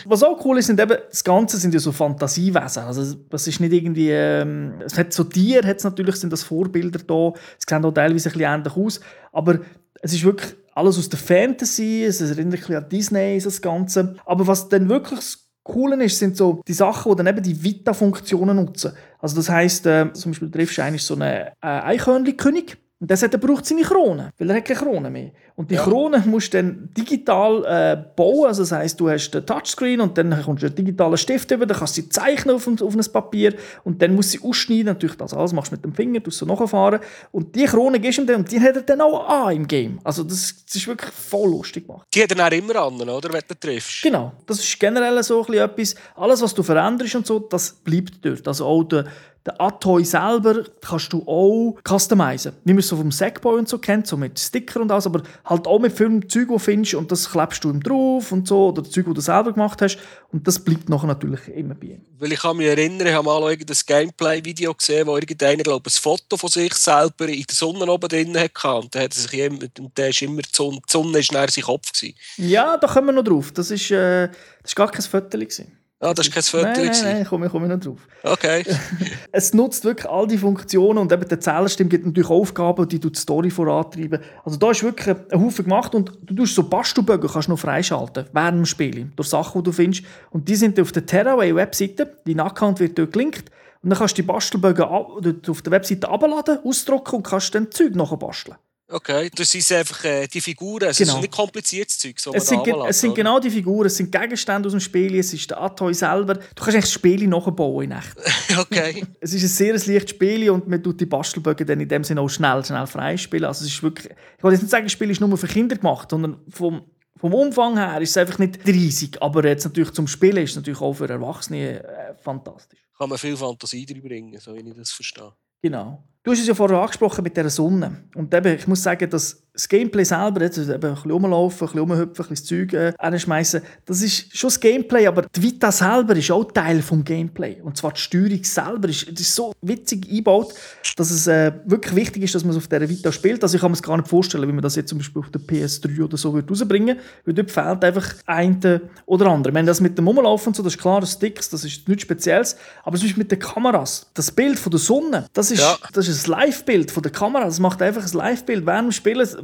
Was 0.05 0.23
auch 0.23 0.45
cool 0.45 0.59
ist, 0.59 0.67
sind 0.67 0.79
eben, 0.79 0.99
das 1.09 1.25
Ganze 1.25 1.57
sind 1.57 1.73
ja 1.73 1.81
so 1.81 1.91
Fantasiewesen. 1.91 2.83
Also 2.83 3.15
das 3.31 3.47
ist 3.47 3.61
nicht 3.61 3.73
irgendwie, 3.73 4.11
ähm, 4.11 4.75
es 4.85 4.99
hat 4.99 5.13
so 5.15 5.25
Tiere, 5.25 5.67
hat 5.67 5.79
es 5.79 5.85
natürlich, 5.85 6.17
sind 6.17 6.31
das 6.31 6.43
Vorbilder 6.43 6.99
da. 6.99 7.14
Es 7.59 7.65
sehen 7.69 7.85
auch 7.85 7.93
teilweise 7.93 8.29
ein 8.29 8.33
bisschen 8.33 8.53
ähnlich 8.53 8.77
aus, 8.77 9.01
aber 9.33 9.61
es 10.03 10.13
ist 10.13 10.25
wirklich 10.25 10.55
alles 10.75 10.99
aus 10.99 11.09
der 11.09 11.19
Fantasy, 11.19 12.05
es 12.05 12.21
erinnert 12.21 12.41
ein 12.45 12.51
bisschen 12.51 12.77
an 12.77 12.89
Disney, 12.89 13.41
das 13.43 13.63
Ganze. 13.63 14.17
Aber 14.27 14.47
was 14.47 14.69
dann 14.69 14.89
wirklich 14.89 15.21
das 15.21 15.49
Coole 15.63 16.03
ist, 16.05 16.19
sind 16.19 16.37
so 16.37 16.61
die 16.67 16.73
Sachen, 16.73 17.13
die 17.13 17.17
dann 17.17 17.27
eben 17.27 17.43
die 17.43 17.63
Vita-Funktionen 17.63 18.57
nutzen. 18.57 18.93
Also 19.19 19.37
das 19.37 19.49
heisst, 19.49 19.87
äh, 19.87 20.13
zum 20.13 20.33
Beispiel 20.33 20.51
triffst 20.51 20.79
du 20.79 20.83
eigentlich 20.83 21.03
so 21.03 21.15
einen 21.15 21.23
äh, 21.23 21.51
Eichhörnchen-König 21.61 22.77
und 23.01 23.11
der 23.11 23.23
er 23.23 23.39
braucht 23.39 23.67
seine 23.67 23.83
Krone, 23.83 24.31
weil 24.39 24.51
er 24.51 24.57
hat 24.57 24.65
keine 24.65 24.81
Krone 24.81 25.11
mehr. 25.11 25.33
Und 25.57 25.71
die 25.71 25.77
ja. 25.77 25.85
Krone 25.85 26.23
musst 26.27 26.53
du 26.53 26.59
dann 26.59 26.89
digital 26.97 27.65
äh, 27.65 28.05
bauen. 28.17 28.49
Also 28.49 28.63
das 28.63 28.73
heisst, 28.73 28.99
du 28.99 29.09
hast 29.09 29.31
den 29.31 29.47
Touchscreen 29.47 30.01
und 30.01 30.19
dann 30.19 30.31
kommst 30.43 30.65
du 30.65 30.67
einen 30.67 30.75
digitalen 30.75 31.17
Stift 31.17 31.49
über, 31.53 31.65
dann 31.65 31.79
kannst 31.79 31.97
du 31.97 32.03
sie 32.03 32.09
zeichnen 32.09 32.57
auf 32.57 32.67
auf 32.67 32.97
ein 32.97 33.13
Papier 33.13 33.55
und 33.85 34.03
dann 34.03 34.17
musst 34.17 34.35
du 34.35 34.39
sie 34.39 34.49
ausschneiden. 34.49 34.87
Natürlich, 34.87 35.17
das 35.17 35.33
alles 35.33 35.53
machst 35.53 35.71
du 35.71 35.77
mit 35.77 35.85
dem 35.85 35.95
Finger, 35.95 36.19
du 36.19 36.31
so 36.33 36.45
nachfahren. 36.45 36.99
Und 37.31 37.55
die 37.55 37.67
Krone 37.67 38.01
gibst 38.01 38.19
du 38.19 38.23
ihm 38.23 38.27
dann 38.27 38.37
und 38.41 38.51
die 38.51 38.61
hat 38.61 38.75
er 38.75 38.83
dann 38.83 39.01
auch 39.01 39.29
an 39.29 39.55
im 39.55 39.69
Game. 39.69 40.01
Also 40.03 40.25
das, 40.25 40.65
das 40.67 40.75
ist 40.75 40.89
wirklich 40.89 41.13
voll 41.13 41.51
lustig 41.51 41.87
gemacht. 41.87 42.09
Die 42.13 42.23
hat 42.23 42.31
er 42.31 42.37
dann 42.37 42.53
immer 42.53 42.75
an, 42.77 43.01
oder? 43.01 43.33
Wenn 43.33 43.43
du 43.47 43.55
triffst. 43.55 44.03
Genau. 44.03 44.33
Das 44.47 44.59
ist 44.59 44.81
generell 44.81 45.23
so 45.23 45.47
ein 45.47 45.55
etwas. 45.55 45.95
Alles, 46.17 46.43
was 46.43 46.53
du 46.53 46.65
veränderst 46.65 47.15
und 47.15 47.27
so, 47.29 47.39
das 47.39 47.73
bleibt 47.73 48.25
dort. 48.25 48.49
Also 48.49 48.65
auch 48.67 48.83
der 48.83 49.05
den 49.47 49.61
Atoy 49.61 50.05
selber 50.05 50.65
kannst 50.81 51.13
du 51.13 51.23
auch 51.27 51.77
customizen. 51.87 52.55
Wie 52.65 52.73
man 52.73 52.79
es 52.79 52.89
so 52.89 52.97
vom 52.97 53.13
Sackboy 53.13 53.59
und 53.59 53.69
so 53.69 53.79
kennt, 53.79 54.07
so 54.07 54.17
mit 54.17 54.39
Sticker 54.39 54.81
und 54.81 54.91
alles, 54.91 55.07
aber 55.07 55.23
halt 55.45 55.67
auch 55.67 55.79
mit 55.79 55.93
vielen 55.93 56.29
Zeug, 56.29 56.49
die 56.49 56.53
du 56.53 56.59
findest 56.59 56.95
und 56.95 57.13
das 57.13 57.31
klebst 57.31 57.65
du 57.65 57.71
ihm 57.71 57.83
drauf 57.83 58.33
und 58.33 58.49
so, 58.49 58.69
oder 58.69 58.83
Zeug, 58.83 59.07
die 59.07 59.15
du 59.15 59.21
selber 59.21 59.53
gemacht 59.53 59.83
hast 59.83 59.99
und 60.33 60.47
das 60.47 60.59
bleibt 60.59 60.89
nachher 60.89 61.07
natürlich 61.07 61.49
immer 61.49 61.75
bei 61.75 61.89
ihm. 61.89 62.03
Weil 62.19 62.33
ich 62.33 62.41
kann 62.41 62.57
mich 62.57 62.67
erinnern, 62.67 63.07
ich 63.07 63.13
habe 63.13 63.25
mal 63.25 63.43
ein 63.45 63.59
Gameplay-Video 63.59 64.75
gesehen, 64.75 65.07
wo 65.07 65.17
irgendeiner, 65.17 65.63
glaube 65.63 65.89
ich, 65.89 65.97
ein 65.97 66.01
Foto 66.01 66.37
von 66.37 66.49
sich 66.49 66.75
selber 66.75 67.29
in 67.29 67.45
der 67.45 67.55
Sonne 67.55 67.87
oben 67.87 68.09
drin 68.09 68.39
hatte 68.39 68.75
und 68.75 68.95
der, 68.95 69.05
hat 69.05 69.15
sich 69.15 69.33
immer, 69.39 69.59
und 69.79 69.99
der 69.99 70.09
ist 70.09 70.23
immer, 70.23 70.43
die 70.43 70.49
Sonne, 70.51 70.79
die 70.79 70.93
Sonne 70.93 71.19
ist 71.19 71.33
näher 71.33 71.51
sein 71.51 71.65
Kopf 71.65 71.93
gewesen. 71.93 72.17
Ja, 72.37 72.77
da 72.77 72.87
kommen 72.87 73.09
wir 73.09 73.13
noch 73.13 73.25
drauf. 73.25 73.53
Das 73.53 73.71
ist, 73.71 73.91
äh, 73.91 74.29
das 74.29 74.71
ist 74.71 74.77
gar 74.77 74.91
kein 74.91 75.03
Foto 75.03 75.39
gewesen. 75.39 75.84
Ah, 76.01 76.13
das 76.13 76.27
ist 76.27 76.35
kein 76.35 76.43
Foto. 76.43 76.65
Nein, 76.65 76.87
nein, 76.87 77.03
nein, 77.03 77.25
komme 77.25 77.49
komm 77.49 77.65
ich 77.65 77.71
noch 77.71 77.81
drauf. 77.81 78.01
Okay. 78.23 78.65
es 79.33 79.55
nutzt 79.55 79.85
wirklich 79.85 80.11
all 80.11 80.27
die 80.27 80.37
Funktionen 80.37 80.99
und 80.99 81.11
eben 81.13 81.27
der 81.27 81.41
Zählerstimme 81.41 81.89
gibt 81.89 82.05
natürlich 82.05 82.29
Aufgaben, 82.29 82.87
die 82.89 82.99
du 82.99 83.11
die 83.11 83.19
Story 83.19 83.51
vorantreiben. 83.51 84.21
Also 84.45 84.59
da 84.59 84.71
ist 84.71 84.83
wirklich 84.83 85.17
ein 85.17 85.41
Haufen 85.41 85.65
gemacht 85.65 85.95
und 85.95 86.13
du 86.23 86.35
tust 86.35 86.55
so 86.55 86.65
Bastelbögen 86.65 87.31
kannst 87.31 87.49
noch 87.49 87.59
freischalten 87.59 88.27
während 88.33 88.59
dem 88.59 88.67
Spiel 88.67 89.11
durch 89.17 89.29
Sachen, 89.29 89.63
die 89.63 89.65
du 89.65 89.73
findest. 89.73 90.05
Und 90.31 90.49
die 90.49 90.57
sind 90.57 90.79
auf 90.79 90.93
der 90.93 91.07
Terraway-Webseite. 91.07 92.19
Dein 92.27 92.41
Account 92.41 92.81
wird 92.81 92.99
dort 92.99 93.13
gelinkt 93.13 93.51
und 93.83 93.91
dann 93.91 93.99
kannst 93.99 94.19
du 94.19 94.23
die 94.23 94.27
Bastelbögen 94.27 94.85
auf 94.85 95.63
der 95.63 95.73
Webseite 95.73 96.09
abladen, 96.09 96.59
ausdrucken 96.65 97.17
und 97.17 97.23
kannst 97.23 97.55
dann 97.55 97.71
Zeug 97.71 97.95
nachher 97.95 98.17
basteln. 98.17 98.57
Okay, 98.95 99.29
das 99.35 99.51
sind 99.51 99.73
einfach 99.73 100.05
äh, 100.05 100.29
die 100.29 100.41
Figuren, 100.41 100.89
es 100.89 100.99
genau. 100.99 101.15
ist 101.17 101.21
nicht 101.23 101.33
kompliziertes 101.33 101.99
Zeug. 101.99 102.17
So 102.21 102.33
es, 102.33 102.47
sind, 102.47 102.65
es 102.65 103.01
sind 103.01 103.13
genau 103.13 103.41
die 103.41 103.51
Figuren, 103.51 103.87
es 103.89 103.97
sind 103.97 104.13
Gegenstände 104.13 104.69
aus 104.69 104.73
dem 104.73 104.79
Spiel, 104.79 105.19
es 105.19 105.35
ist 105.35 105.51
der 105.51 105.61
Atoy 105.61 105.93
selber. 105.93 106.35
Du 106.35 106.41
kannst 106.55 106.69
eigentlich 106.69 106.85
das 106.85 106.93
Spiel 106.93 107.27
nachbauen 107.27 107.91
in 107.91 107.99
echt. 107.99 108.17
okay. 108.57 109.05
es 109.19 109.35
ist 109.35 109.43
ein 109.43 109.49
sehr 109.49 109.73
leichtes 109.73 110.11
Spiel 110.11 110.49
und 110.49 110.69
man 110.69 110.81
tut 110.81 111.01
die 111.01 111.07
Bastelbögen 111.07 111.67
dann 111.67 111.81
in 111.81 111.89
dem 111.89 112.05
Sinne 112.05 112.21
auch 112.21 112.29
schnell, 112.29 112.65
schnell 112.65 112.87
freispielen. 112.87 113.47
Also 113.47 113.65
es 113.65 113.73
ist 113.73 113.83
wirklich, 113.83 114.13
ich 114.39 114.45
will 114.45 114.53
jetzt 114.53 114.63
nicht 114.63 114.71
sagen, 114.71 114.85
das 114.85 114.93
Spiel 114.93 115.11
ist 115.11 115.21
nur 115.21 115.37
für 115.37 115.49
Kinder 115.49 115.75
gemacht, 115.75 116.11
sondern 116.11 116.41
vom, 116.49 116.85
vom 117.17 117.35
Umfang 117.35 117.77
her 117.77 118.01
ist 118.01 118.11
es 118.11 118.17
einfach 118.17 118.39
nicht 118.39 118.65
riesig, 118.65 119.21
aber 119.21 119.45
jetzt 119.45 119.65
natürlich 119.65 119.91
zum 119.91 120.07
Spielen 120.07 120.45
ist 120.45 120.51
es 120.51 120.57
natürlich 120.57 120.81
auch 120.81 120.93
für 120.93 121.09
Erwachsene 121.09 121.83
äh, 121.83 122.15
fantastisch. 122.23 122.79
Kann 122.97 123.09
man 123.09 123.19
viel 123.19 123.37
Fantasie 123.37 123.89
reinbringen, 123.91 124.39
so 124.39 124.55
wie 124.55 124.61
ich 124.61 124.77
das 124.77 124.93
verstehe. 124.93 125.33
Genau. 125.63 126.01
Du 126.25 126.31
hast 126.31 126.41
es 126.41 126.47
ja 126.47 126.55
vorher 126.55 126.79
angesprochen 126.79 127.23
mit 127.23 127.37
dieser 127.37 127.51
Sonne. 127.51 128.03
Und 128.15 128.33
eben, 128.33 128.55
ich 128.55 128.67
muss 128.67 128.83
sagen, 128.83 129.09
dass 129.11 129.44
das 129.55 129.69
Gameplay 129.69 130.05
selber, 130.05 130.43
jetzt 130.43 130.59
eben 130.59 130.73
ein 130.73 130.81
bisschen 130.81 131.11
rumlaufen, 131.13 131.69
ein 131.69 131.73
bisschen 131.73 131.81
rumhüpfen, 131.81 132.25
ein 132.25 132.29
bisschen 132.29 132.69
Zeug 132.69 132.73
äh, 132.73 133.19
schmeißen, 133.19 133.63
das 133.87 134.03
ist 134.03 134.37
schon 134.37 134.49
das 134.49 134.59
Gameplay, 134.59 135.07
aber 135.07 135.23
die 135.23 135.43
Vita 135.43 135.71
selber 135.71 136.17
ist 136.17 136.31
auch 136.33 136.45
Teil 136.51 136.83
vom 136.83 137.05
Gameplay. 137.05 137.61
Und 137.63 137.77
zwar 137.77 137.93
die 137.93 138.01
Steuerung 138.01 138.43
selber 138.43 138.89
ist, 138.89 139.05
ist 139.05 139.35
so 139.35 139.53
witzig 139.63 140.09
eingebaut, 140.11 140.53
dass 140.97 141.13
es 141.13 141.29
äh, 141.29 141.53
wirklich 141.67 141.95
wichtig 141.95 142.25
ist, 142.25 142.35
dass 142.35 142.43
man 142.43 142.51
es 142.51 142.57
auf 142.57 142.67
dieser 142.67 142.89
Vita 142.89 143.13
spielt. 143.13 143.45
Also 143.45 143.55
ich 143.55 143.61
kann 143.61 143.71
mir 143.71 143.77
es 143.77 143.83
gar 143.83 143.97
nicht 143.97 144.09
vorstellen, 144.09 144.49
wie 144.49 144.53
man 144.53 144.63
das 144.63 144.75
jetzt 144.75 144.89
zum 144.89 144.99
Beispiel 144.99 145.23
auf 145.23 145.31
der 145.31 145.41
PS3 145.41 146.03
oder 146.03 146.17
so 146.17 146.35
wird 146.35 146.51
rausbringen 146.51 146.99
weil 147.25 147.35
dort 147.35 147.51
fehlt 147.51 147.85
einfach 147.85 148.15
ein 148.27 148.61
oder 149.07 149.27
andere. 149.27 149.55
Wenn 149.55 149.67
das 149.67 149.81
mit 149.81 149.97
dem 149.97 150.09
Rumlaufen 150.09 150.49
und 150.49 150.57
so, 150.57 150.63
das 150.65 150.75
ist 150.75 150.81
klar, 150.81 151.01
das 151.01 151.13
Sticks, 151.13 151.49
das 151.49 151.65
ist 151.65 151.89
nichts 151.89 152.03
Spezielles, 152.03 152.57
aber 152.83 152.97
es 152.97 153.05
ist 153.05 153.17
mit 153.17 153.31
den 153.31 153.39
Kameras, 153.39 154.07
das 154.15 154.31
Bild 154.31 154.59
von 154.59 154.71
der 154.71 154.81
Sonne, 154.81 155.27
das 155.33 155.51
ist, 155.51 155.61
ja. 155.61 155.77
das 155.93 156.09
ist 156.09 156.27
ein 156.27 156.31
Live-Bild 156.31 156.91
von 156.91 157.03
der 157.03 157.13
Kamera, 157.13 157.45
das 157.45 157.61
macht 157.61 157.81
einfach 157.83 158.05
ein 158.05 158.13
Live-Bild 158.13 158.67
während 158.67 158.89
dem 158.89 158.93
Spielen 158.93 159.44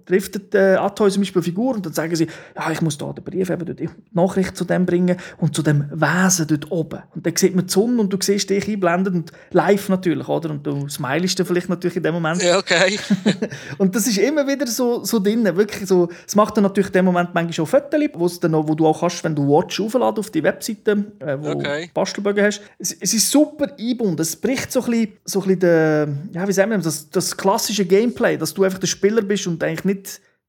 driftet 0.11 0.53
äh, 0.53 0.75
Atoi 0.75 1.09
zum 1.09 1.21
Beispiel 1.21 1.41
Figur 1.41 1.75
und 1.75 1.85
dann 1.85 1.93
sagen 1.93 2.15
sie, 2.15 2.27
ja, 2.55 2.71
ich 2.71 2.81
muss 2.81 2.97
da 2.97 3.11
den 3.13 3.23
Brief 3.23 3.49
eben 3.49 3.65
dort, 3.65 3.79
die 3.79 3.89
Nachricht 4.11 4.55
zu 4.57 4.65
dem 4.65 4.85
bringen 4.85 5.17
und 5.39 5.55
zu 5.55 5.61
dem 5.63 5.85
Wesen 5.91 6.47
dort 6.47 6.71
oben. 6.71 7.01
Und 7.15 7.25
dann 7.25 7.35
sieht 7.35 7.55
man 7.55 7.65
die 7.65 7.71
Sonne 7.73 8.01
und 8.01 8.11
du 8.11 8.17
siehst 8.21 8.49
dich 8.49 8.67
einblenden 8.67 9.15
und 9.15 9.31
live 9.51 9.89
natürlich, 9.89 10.27
oder? 10.27 10.51
Und 10.51 10.65
du 10.65 10.87
smilest 10.87 11.39
dann 11.39 11.45
vielleicht 11.45 11.69
natürlich 11.69 11.97
in 11.97 12.03
dem 12.03 12.13
Moment. 12.13 12.43
Ja, 12.43 12.57
okay. 12.57 12.99
und 13.77 13.95
das 13.95 14.07
ist 14.07 14.17
immer 14.17 14.47
wieder 14.47 14.67
so, 14.67 15.03
so 15.03 15.19
drin, 15.19 15.43
wirklich 15.55 15.87
so, 15.87 16.09
es 16.27 16.35
macht 16.35 16.57
dann 16.57 16.63
natürlich 16.63 16.87
in 16.87 16.93
dem 16.93 17.05
Moment 17.05 17.29
manchmal 17.33 17.65
auch 17.65 17.69
Fotos, 17.69 18.39
dann 18.39 18.51
noch, 18.51 18.67
wo 18.67 18.75
du 18.75 18.85
auch 18.87 18.99
kannst, 18.99 19.23
wenn 19.23 19.35
du 19.35 19.47
Watch 19.47 19.79
aufladen 19.79 20.19
auf 20.19 20.29
die 20.29 20.43
Webseite, 20.43 21.05
äh, 21.19 21.37
wo 21.39 21.51
Okay. 21.51 21.87
du 21.87 21.93
Bastelbögen 21.93 22.45
hast. 22.45 22.61
Es, 22.77 22.95
es 22.99 23.13
ist 23.13 23.29
super 23.29 23.67
eingebunden, 23.77 24.21
es 24.21 24.35
bricht 24.35 24.71
so 24.71 24.81
ein 24.81 24.91
bisschen, 24.91 25.13
so 25.25 25.41
ein 25.41 25.47
bisschen 25.47 25.59
den, 25.59 26.29
ja, 26.33 26.47
wie 26.47 26.51
sagen 26.53 26.71
wir 26.71 26.77
das, 26.77 27.09
das 27.09 27.35
klassische 27.35 27.85
Gameplay, 27.85 28.37
dass 28.37 28.53
du 28.53 28.63
einfach 28.63 28.79
der 28.79 28.87
Spieler 28.87 29.21
bist 29.21 29.47
und 29.47 29.63
eigentlich 29.63 29.85
nicht 29.85 30.00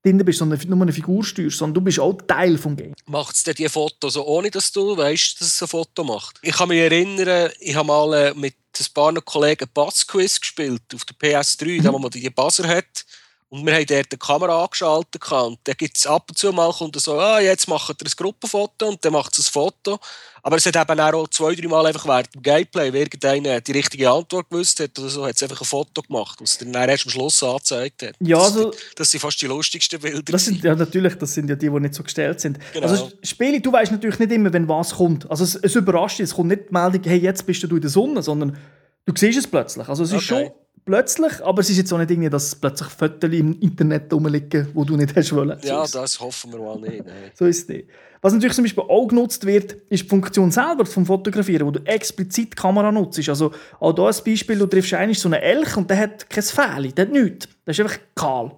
drin 0.03 0.19
bist, 0.25 0.39
sondern 0.39 0.61
nur 0.67 0.83
eine 0.83 0.93
Figur 0.93 1.25
steuerst, 1.25 1.59
sondern 1.59 1.75
du 1.75 1.81
bist 1.83 2.01
auch 2.01 2.15
Teil 2.27 2.59
vom 2.59 2.77
Game. 2.77 2.95
Macht 3.07 3.35
es 3.35 3.45
denn 3.45 3.55
die 3.55 3.69
Fotos 3.69 4.15
so, 4.15 4.27
ohne 4.27 4.51
dass 4.51 4.73
du 4.73 4.97
weißt, 4.97 5.41
dass 5.41 5.49
es 5.49 5.63
ein 5.63 5.69
Foto 5.69 6.05
macht? 6.05 6.39
Ich 6.43 6.57
kann 6.57 6.69
mich 6.69 6.81
erinnern, 6.81 7.51
ich 7.61 7.75
habe 7.75 7.87
mal 7.87 8.13
äh, 8.15 8.35
mit 8.35 8.55
ein 8.79 8.87
paar 8.95 9.13
Kollegen 9.23 9.69
Buzz-Quiz 9.73 10.41
gespielt 10.41 10.83
auf 10.95 11.05
der 11.05 11.17
PS3, 11.17 11.83
da 11.83 11.93
wo 11.93 11.99
man 11.99 12.11
die 12.11 12.29
Buzzer 12.31 12.67
hat. 12.67 13.05
Und 13.53 13.67
wir 13.67 13.75
haben 13.75 13.85
dort 13.85 14.11
die 14.11 14.17
Kamera 14.17 14.63
angeschaltet. 14.65 15.31
Und 15.31 15.59
dann 15.65 15.75
gibt 15.77 15.99
es 15.99 16.07
ab 16.07 16.25
und 16.31 16.39
zu 16.39 16.51
mal 16.53 16.73
kommt 16.73 16.99
so, 16.99 17.21
ah, 17.21 17.39
jetzt 17.39 17.69
macht 17.69 17.91
er 17.91 18.07
ein 18.07 18.13
Gruppenfoto 18.17 18.89
und 18.89 19.05
dann 19.05 19.13
macht 19.13 19.37
es 19.39 19.47
ein 19.47 19.53
Foto. 19.53 19.99
Aber 20.43 20.57
es 20.57 20.65
hat 20.65 20.75
eben 20.75 20.99
auch 21.01 21.29
zwei, 21.29 21.55
drei 21.55 21.69
Mal 21.69 21.85
einfach 21.85 22.07
während 22.07 22.35
dem 22.35 22.41
Gameplay, 22.43 22.91
wenn 22.91 23.03
irgendeiner 23.03 23.61
die 23.61 23.73
richtige 23.73 24.11
Antwort 24.11 24.49
gewusst 24.49 24.81
hat 24.81 24.99
oder 24.99 25.11
so, 25.11 25.27
hat 25.27 25.37
es 25.37 25.43
einfach 25.43 25.61
ein 25.61 25.67
Foto 25.67 26.01
gemacht, 26.01 26.39
was 26.41 26.57
dann 26.57 26.73
erst 26.73 27.05
am 27.05 27.11
Schluss 27.11 27.43
angezeigt 27.43 28.03
hat. 28.05 28.15
Ja, 28.21 28.39
das, 28.39 28.47
also- 28.57 28.73
das 28.97 29.11
sind 29.11 29.21
fast 29.21 29.43
die 29.43 29.47
lustigsten 29.47 30.01
Bilder. 30.01 30.33
Das 30.33 30.47
sind 30.47 30.65
ja 30.65 30.75
natürlich, 30.75 31.15
das 31.17 31.35
sind 31.35 31.51
ja 31.51 31.55
die, 31.55 31.69
die 31.69 31.81
nicht 31.81 31.93
so 31.95 32.03
gestellt 32.03 32.41
sind. 32.41 32.59
Genau. 32.73 32.87
Also 32.89 33.13
Spiele, 33.23 33.61
du 33.61 33.71
weißt 33.71 33.93
natürlich 33.93 34.19
nicht 34.19 34.33
immer, 34.33 34.51
wenn 34.51 34.67
was 34.67 34.95
kommt. 34.95 35.31
Also 35.31 35.45
es, 35.45 35.57
es 35.57 35.75
überrascht 35.75 36.19
dich, 36.21 36.25
es 36.25 36.35
kommt 36.35 36.49
nicht 36.49 36.71
die 36.71 36.73
Meldung, 36.73 37.03
hey, 37.05 37.19
jetzt 37.19 37.45
bist 37.47 37.63
du 37.63 37.69
in 37.77 37.83
der 37.83 37.91
Sonne, 37.91 38.23
sondern 38.23 38.57
du 39.05 39.13
siehst 39.15 39.39
es 39.39 39.47
plötzlich. 39.47 39.87
Also 39.87 40.05
es 40.05 40.11
ist 40.13 40.33
Okay. 40.33 40.45
schon 40.47 40.53
plötzlich, 40.85 41.33
aber 41.45 41.61
es 41.61 41.71
ist 41.71 41.79
jetzt 41.79 41.93
auch 41.93 41.99
nicht 41.99 42.11
irgendwie, 42.11 42.31
dass 42.31 42.55
plötzlich 42.55 42.89
Fotos 42.89 43.31
im 43.33 43.59
Internet 43.61 44.13
rumliegen, 44.13 44.69
wo 44.75 44.85
du 44.85 44.97
nicht 44.97 45.15
hast 45.15 45.35
wollen. 45.35 45.59
ja, 45.63 45.85
das 45.87 46.21
hoffen 46.21 46.53
wir 46.53 46.59
mal 46.59 46.79
nicht. 46.79 47.05
Nein. 47.05 47.31
so 47.35 47.47
ist 47.47 47.69
es. 47.71 47.85
Was 48.21 48.33
natürlich 48.33 48.55
zum 48.55 48.65
Beispiel 48.65 48.85
auch 48.85 49.09
genutzt 49.09 49.45
wird, 49.45 49.73
ist 49.89 50.05
die 50.05 50.09
Funktion 50.09 50.51
selber 50.53 50.87
vom 50.87 51.05
Fotografieren, 51.05 51.67
wo 51.67 51.73
du 51.73 51.81
explizit 51.85 52.53
die 52.53 52.57
Kamera 52.57 52.93
nutzt. 52.93 53.29
Also 53.29 53.53
auch 53.81 53.95
hier 53.95 54.07
ein 54.07 54.25
Beispiel, 54.25 54.59
du 54.59 54.67
triffst 54.67 54.95
eigentlich 54.95 55.19
so 55.19 55.29
einen 55.29 55.43
Elch 55.43 55.77
und 55.77 55.91
der 55.91 55.99
hat 55.99 56.31
kein 56.31 56.45
Fähli, 56.45 56.93
der 56.93 57.07
hat 57.07 57.13
nichts. 57.13 57.49
Der 57.67 57.73
ist 57.73 57.81
einfach 57.81 57.99
kahl. 58.15 58.53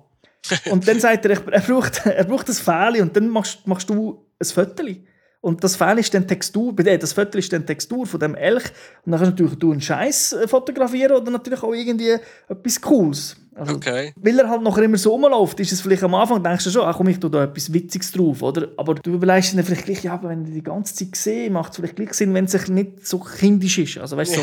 Und 0.71 0.87
dann 0.87 1.01
sagt 1.01 1.25
er, 1.25 1.43
er 1.51 1.61
braucht, 1.61 2.05
er 2.05 2.25
braucht 2.25 2.49
ein 2.51 2.55
Fähli 2.55 3.01
und 3.01 3.17
dann 3.17 3.31
machst, 3.31 3.67
machst 3.67 3.89
du 3.89 4.23
ein 4.39 4.45
Foteli. 4.45 5.03
Und 5.45 5.63
das 5.63 5.77
Fähli 5.77 6.01
ist 6.01 6.15
dann 6.15 6.27
Textur, 6.27 6.75
äh, 6.87 6.97
das 6.97 7.13
Foto 7.13 7.37
ist 7.37 7.53
dann 7.53 7.67
Textur 7.67 8.07
von 8.07 8.19
dem 8.19 8.35
Elch. 8.35 8.65
Und 9.05 9.13
dann 9.13 9.21
kannst 9.21 9.39
du 9.39 9.45
natürlich 9.45 9.59
du 9.59 9.73
einen 9.73 9.81
Scheiß 9.83 10.33
äh, 10.33 10.49
fotografieren 10.49 11.13
oder 11.13 11.31
natürlich 11.31 11.63
auch 11.63 11.75
irgendwie 11.75 12.17
etwas 12.49 12.81
Cooles. 12.81 13.37
Also, 13.55 13.75
Okay. 13.75 14.15
weil 14.17 14.39
er 14.39 14.49
halt 14.49 14.63
nachher 14.63 14.85
immer 14.85 14.97
so 14.97 15.11
rumläuft, 15.11 15.61
ist 15.61 15.71
es 15.71 15.83
vielleicht 15.83 16.03
am 16.03 16.15
Anfang, 16.15 16.43
denkst 16.43 16.65
du 16.65 16.71
schon, 16.71 16.83
ach 16.83 16.97
komm, 16.97 17.09
ich 17.09 17.21
tue 17.21 17.31
da 17.31 17.45
etwas 17.45 17.71
Witziges 17.71 18.11
drauf, 18.13 18.41
oder? 18.41 18.69
Aber 18.79 18.95
du 18.95 19.13
überlegst 19.13 19.53
dir 19.53 19.57
dann 19.59 19.67
vielleicht 19.67 19.85
gleich, 19.85 20.03
ja, 20.03 20.15
aber 20.15 20.31
wenn 20.31 20.47
ich 20.47 20.55
die 20.55 20.63
ganze 20.63 20.95
Zeit 20.95 21.15
sehe, 21.15 21.51
macht 21.51 21.73
es 21.73 21.77
vielleicht 21.77 21.97
gleich 21.97 22.15
Sinn, 22.15 22.33
wenn 22.33 22.47
es 22.47 22.53
sich 22.53 22.69
nicht 22.69 23.07
so 23.07 23.19
kindisch 23.19 23.79
ist. 23.79 23.99
Also 23.99 24.17
weißt 24.17 24.37
du, 24.37 24.41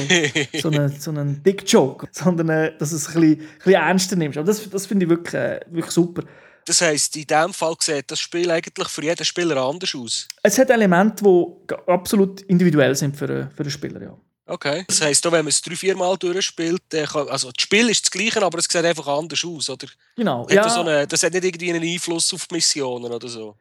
so, 0.60 0.70
so, 0.70 0.78
einen, 0.78 0.90
so 1.00 1.12
Dick-Joke, 1.12 2.10
sondern 2.12 2.50
äh, 2.50 2.78
dass 2.78 2.92
du 2.92 2.98
es 2.98 3.08
ein 3.08 3.14
bisschen, 3.22 3.40
ein 3.40 3.48
bisschen 3.58 3.74
ernster 3.74 4.16
nimmst. 4.18 4.38
Aber 4.38 4.46
das, 4.46 4.70
das 4.70 4.86
finde 4.86 5.06
ich 5.06 5.10
wirklich, 5.10 5.34
äh, 5.34 5.62
wirklich 5.72 5.92
super. 5.92 6.22
Das 6.66 6.82
heisst, 6.82 7.16
in 7.16 7.26
diesem 7.26 7.54
Fall 7.54 7.76
sieht 7.80 8.12
das 8.12 8.20
Spiel 8.20 8.50
eigentlich 8.52 8.88
für 8.88 9.04
jeden 9.04 9.26
Spieler 9.26 9.58
anders 9.58 9.96
aus. 9.96 10.28
Es 10.44 10.58
hat 10.58 10.70
Elemente, 10.70 11.24
die 11.24 11.76
absolut 11.88 12.42
individuell 12.42 12.96
sind 12.96 13.16
für, 13.16 13.30
äh, 13.30 13.48
für 13.56 13.64
den 13.64 13.72
Spieler, 13.72 14.02
ja. 14.02 14.18
Okay. 14.46 14.84
Das 14.88 15.02
heisst, 15.02 15.26
auch 15.26 15.32
wenn 15.32 15.46
man 15.46 15.50
es 15.50 15.62
drei, 15.62 15.76
vier 15.76 15.96
Mal 15.96 16.18
durchspielt, 16.18 16.82
kann, 16.90 17.30
also 17.30 17.52
das 17.52 17.62
Spiel 17.62 17.90
ist 17.90 18.06
das 18.06 18.12
gleiche, 18.12 18.44
aber 18.44 18.58
es 18.60 18.66
sieht 18.66 18.84
einfach 18.84 19.08
anders 19.08 19.46
aus, 19.46 19.70
oder? 19.70 19.88
Genau. 20.16 20.48
Hat 20.50 20.58
das, 20.58 20.74
so 20.74 20.82
eine, 20.82 21.08
das 21.08 21.24
hat 21.24 21.32
nicht 21.32 21.46
irgendwie 21.46 21.72
einen 21.72 21.84
Einfluss 21.84 22.34
auf 22.34 22.48
die 22.48 22.56
Missionen 22.56 23.12
oder 23.12 23.28
so. 23.28 23.56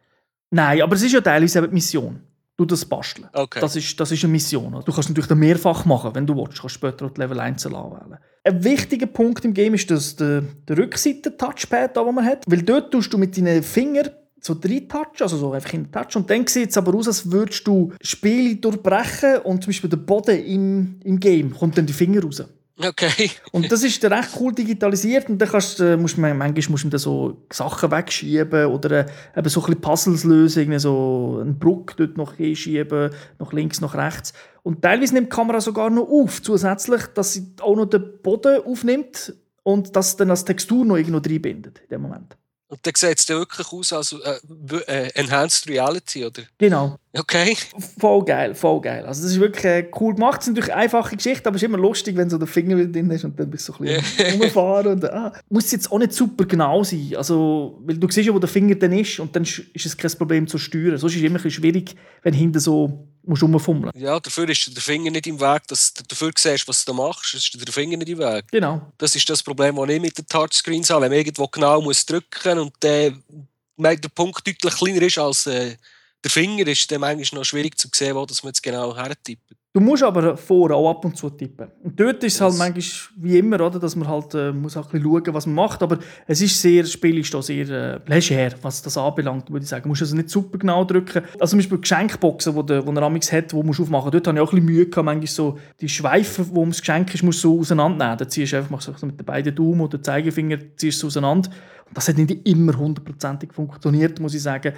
Nein, 0.50 0.82
aber 0.82 0.96
es 0.96 1.02
ist 1.02 1.12
ja 1.12 1.20
teilweise 1.20 1.58
eben 1.58 1.68
die 1.68 1.74
Mission. 1.74 2.20
Du 2.56 2.64
das 2.64 2.84
basteln. 2.84 3.28
Okay. 3.32 3.60
Das, 3.60 3.76
ist, 3.76 3.98
das 3.98 4.10
ist 4.10 4.24
eine 4.24 4.32
Mission. 4.32 4.82
Du 4.84 4.92
kannst 4.92 5.08
natürlich 5.08 5.28
dann 5.28 5.38
mehrfach 5.38 5.84
machen, 5.84 6.14
wenn 6.14 6.26
du 6.26 6.36
willst. 6.36 6.58
Du 6.58 6.62
kannst 6.62 6.74
später 6.74 7.06
auch 7.06 7.10
die 7.10 7.20
Level 7.20 7.38
einzeln 7.40 7.74
anwählen. 7.74 8.18
Ein 8.42 8.64
wichtiger 8.64 9.06
Punkt 9.06 9.44
im 9.44 9.52
Game 9.52 9.74
ist 9.74 9.90
das 9.90 10.16
der, 10.16 10.42
der 10.66 10.78
Rückseiten-Touchpad, 10.78 11.96
den 11.96 12.14
man 12.14 12.24
hat. 12.24 12.44
Weil 12.46 12.62
dort 12.62 12.90
tust 12.90 13.12
du 13.12 13.18
mit 13.18 13.36
deinen 13.36 13.62
Fingern 13.62 14.10
so 14.40 14.54
drei 14.54 14.80
Touch, 14.88 15.20
also 15.20 15.36
so 15.36 15.52
einfach 15.52 15.74
in 15.74 15.84
den 15.84 15.92
Touch. 15.92 16.16
Und 16.16 16.30
dann 16.30 16.46
sieht 16.46 16.70
es 16.70 16.78
aber 16.78 16.94
aus, 16.94 17.08
als 17.08 17.30
würdest 17.30 17.66
du 17.66 17.92
Spiele 18.00 18.56
durchbrechen 18.56 19.40
und 19.44 19.62
zum 19.62 19.70
Beispiel 19.70 19.90
der 19.90 19.98
Boden 19.98 20.42
im, 20.42 21.00
im 21.04 21.20
Game 21.20 21.54
kommt 21.54 21.76
dann 21.76 21.84
die 21.84 21.92
Finger 21.92 22.22
raus. 22.22 22.42
Okay. 22.82 23.30
Und 23.52 23.70
das 23.70 23.82
ist 23.82 24.02
recht 24.04 24.30
cool 24.40 24.52
digitalisiert 24.54 25.28
und 25.28 25.38
dann 25.38 25.48
kannst, 25.48 25.78
du- 25.80 25.96
musst 25.98 26.16
du, 26.16 26.20
manchmal 26.22 26.52
musst 26.68 26.84
du 26.92 26.98
so 26.98 27.46
Sachen 27.52 27.90
wegschieben 27.90 28.66
oder 28.66 28.90
äh, 28.90 29.06
eben 29.36 29.48
so 29.48 29.60
ein 29.60 29.66
bisschen 29.66 29.80
Puzzles 29.80 30.24
lösen, 30.24 30.60
irgendwie 30.60 30.78
so 30.78 31.38
eine 31.42 31.52
Brücke 31.52 31.94
dort 31.96 32.16
noch 32.16 32.34
hinschieben, 32.34 33.10
nach 33.38 33.52
links, 33.52 33.80
nach 33.80 33.94
rechts. 33.94 34.32
Und 34.62 34.82
teilweise 34.82 35.14
nimmt 35.14 35.26
die 35.26 35.36
Kamera 35.36 35.60
sogar 35.60 35.90
noch 35.90 36.08
auf, 36.08 36.42
zusätzlich, 36.42 37.02
dass 37.14 37.34
sie 37.34 37.52
auch 37.60 37.76
noch 37.76 37.86
den 37.86 38.04
Boden 38.22 38.62
aufnimmt 38.64 39.34
und 39.62 39.94
das 39.94 40.16
dann 40.16 40.30
als 40.30 40.44
Textur 40.44 40.84
noch 40.84 40.96
irgendwo 40.96 41.18
reinbindet 41.18 41.80
in 41.80 41.88
dem 41.88 42.02
Moment. 42.02 42.36
Und 42.70 42.86
dann 42.86 42.92
sieht 42.96 43.18
es 43.18 43.26
dann 43.26 43.38
wirklich 43.38 43.72
aus 43.72 43.92
als 43.92 44.12
äh, 44.12 44.76
äh, 44.86 45.10
Enhanced 45.14 45.68
Reality, 45.68 46.24
oder? 46.24 46.42
Genau. 46.56 46.96
Okay. 47.12 47.56
Voll 47.98 48.24
geil, 48.24 48.54
voll 48.54 48.80
geil. 48.80 49.04
Also 49.04 49.22
das 49.24 49.32
ist 49.32 49.40
wirklich 49.40 49.64
äh, 49.64 49.90
cool 49.98 50.14
gemacht. 50.14 50.40
Es 50.40 50.46
ist 50.46 50.54
natürlich 50.54 50.72
eine 50.72 50.82
einfache 50.82 51.16
Geschichte, 51.16 51.48
aber 51.48 51.56
es 51.56 51.62
ist 51.62 51.66
immer 51.66 51.78
lustig, 51.78 52.16
wenn 52.16 52.30
so 52.30 52.38
der 52.38 52.46
Finger 52.46 52.76
wieder 52.76 52.92
drin 52.92 53.10
ist 53.10 53.24
und 53.24 53.38
dann 53.40 53.50
bist 53.50 53.68
du 53.68 53.72
so 53.72 53.82
ein 53.82 54.00
bisschen 54.00 54.40
rumfahren. 54.40 54.92
Und, 54.92 55.04
ah. 55.10 55.32
Muss 55.48 55.72
jetzt 55.72 55.90
auch 55.90 55.98
nicht 55.98 56.12
super 56.12 56.44
genau 56.44 56.84
sein. 56.84 57.14
Also, 57.16 57.80
weil 57.84 57.98
du 57.98 58.08
siehst 58.08 58.28
ja, 58.28 58.32
wo 58.32 58.38
der 58.38 58.48
Finger 58.48 58.76
dann 58.76 58.92
ist 58.92 59.18
und 59.18 59.34
dann 59.34 59.42
ist 59.42 59.64
es 59.74 59.96
kein 59.96 60.12
Problem 60.12 60.46
zu 60.46 60.56
steuern. 60.56 60.96
Sonst 60.96 61.14
ist 61.14 61.18
es 61.18 61.26
immer 61.26 61.40
ein 61.40 61.42
bisschen 61.42 61.62
schwierig, 61.62 61.96
wenn 62.22 62.34
hinten 62.34 62.60
so 62.60 63.08
musst 63.24 63.42
rumfummeln. 63.42 63.92
Ja, 63.94 64.18
dafür 64.18 64.48
ist 64.48 64.74
der 64.74 64.82
Finger 64.82 65.10
nicht 65.10 65.26
im 65.26 65.40
Weg, 65.40 65.66
dass 65.68 65.94
du 65.94 66.02
dafür 66.06 66.32
siehst, 66.36 66.66
was 66.68 66.84
du 66.84 66.92
machst, 66.92 67.34
ist 67.34 67.54
der 67.54 67.72
Finger 67.72 67.96
nicht 67.96 68.08
im 68.08 68.18
Weg. 68.18 68.46
Genau. 68.50 68.92
Das 68.98 69.14
ist 69.14 69.28
das 69.28 69.42
Problem, 69.42 69.76
das 69.76 69.88
ich 69.88 70.00
mit 70.00 70.18
den 70.18 70.26
Touchscreens 70.26 70.90
habe. 70.90 71.02
Wenn 71.02 71.12
man 71.12 71.18
irgendwo 71.18 71.46
genau 71.48 71.80
muss 71.80 72.04
drücken 72.04 72.58
und 72.58 72.74
der, 72.82 73.12
der 73.76 74.08
Punkt 74.14 74.46
deutlich 74.46 74.74
kleiner 74.74 75.02
ist 75.02 75.18
als 75.18 75.46
äh, 75.46 75.76
der 76.22 76.30
Finger, 76.30 76.66
ist 76.66 76.90
dann 76.90 77.00
manchmal 77.00 77.40
noch 77.40 77.44
schwierig 77.44 77.78
zu 77.78 77.88
sehen, 77.94 78.14
wo 78.14 78.26
das 78.26 78.42
man 78.42 78.50
jetzt 78.50 78.62
genau 78.62 78.94
hertippt. 78.96 79.56
Du 79.72 79.78
musst 79.78 80.02
aber 80.02 80.36
vorher 80.36 80.76
auch 80.76 80.90
ab 80.90 81.04
und 81.04 81.16
zu 81.16 81.30
tippen. 81.30 81.68
Und 81.84 81.98
dort 82.00 82.24
ist 82.24 82.34
es 82.34 82.40
halt 82.40 82.58
manchmal 82.58 83.22
wie 83.22 83.38
immer, 83.38 83.64
oder, 83.64 83.78
dass 83.78 83.94
man 83.94 84.08
halt 84.08 84.34
äh, 84.34 84.50
muss 84.50 84.76
auch 84.76 84.86
ein 84.86 85.00
bisschen 85.00 85.04
schauen, 85.04 85.34
was 85.34 85.46
man 85.46 85.54
macht. 85.54 85.80
Aber 85.84 86.00
es 86.26 86.40
ist 86.40 86.60
sehr, 86.60 86.82
das 86.82 86.90
Spiel 86.90 87.18
ist 87.18 87.32
da 87.32 87.40
sehr 87.40 87.68
äh, 87.68 88.00
leger, 88.04 88.56
was 88.62 88.82
das 88.82 88.98
anbelangt, 88.98 89.48
würde 89.48 89.62
ich 89.62 89.68
sagen. 89.68 89.84
Du 89.84 89.90
musst 89.90 90.02
also 90.02 90.16
nicht 90.16 90.28
super 90.28 90.58
genau 90.58 90.84
drücken. 90.84 91.22
Also 91.38 91.50
zum 91.50 91.60
Beispiel 91.60 91.78
Geschenkboxen, 91.78 92.56
die 92.56 92.66
der, 92.66 92.84
wo 92.84 92.90
er 92.90 93.02
amigs 93.02 93.30
hat, 93.30 93.52
die 93.52 93.62
musst 93.62 93.78
du 93.78 93.84
aufmachen. 93.84 94.10
Dort 94.10 94.26
habe 94.26 94.38
ich 94.38 94.42
auch 94.42 94.52
ein 94.52 94.56
bisschen 94.56 94.74
Mühe 94.74 94.86
gehabt, 94.86 95.04
manchmal 95.04 95.28
so 95.28 95.56
die 95.80 95.88
Schweife, 95.88 96.42
die 96.42 96.58
ums 96.58 96.80
Geschenk 96.80 97.14
ist, 97.14 97.22
musst 97.22 97.44
du 97.44 97.54
so 97.54 97.60
auseinandernehmen. 97.60 98.18
Da 98.18 98.28
ziehst 98.28 98.52
du 98.52 98.56
einfach 98.56 98.70
machst 98.70 98.90
so 98.92 99.06
mit 99.06 99.20
den 99.20 99.24
beiden 99.24 99.54
Daumen 99.54 99.82
oder 99.82 100.02
Zeigefinger 100.02 100.58
ziehst 100.78 101.00
du 101.00 101.06
auseinander. 101.06 101.48
Und 101.86 101.96
das 101.96 102.08
hat 102.08 102.18
nicht 102.18 102.48
immer 102.48 102.76
hundertprozentig 102.76 103.52
funktioniert, 103.52 104.18
muss 104.18 104.34
ich 104.34 104.42
sagen. 104.42 104.72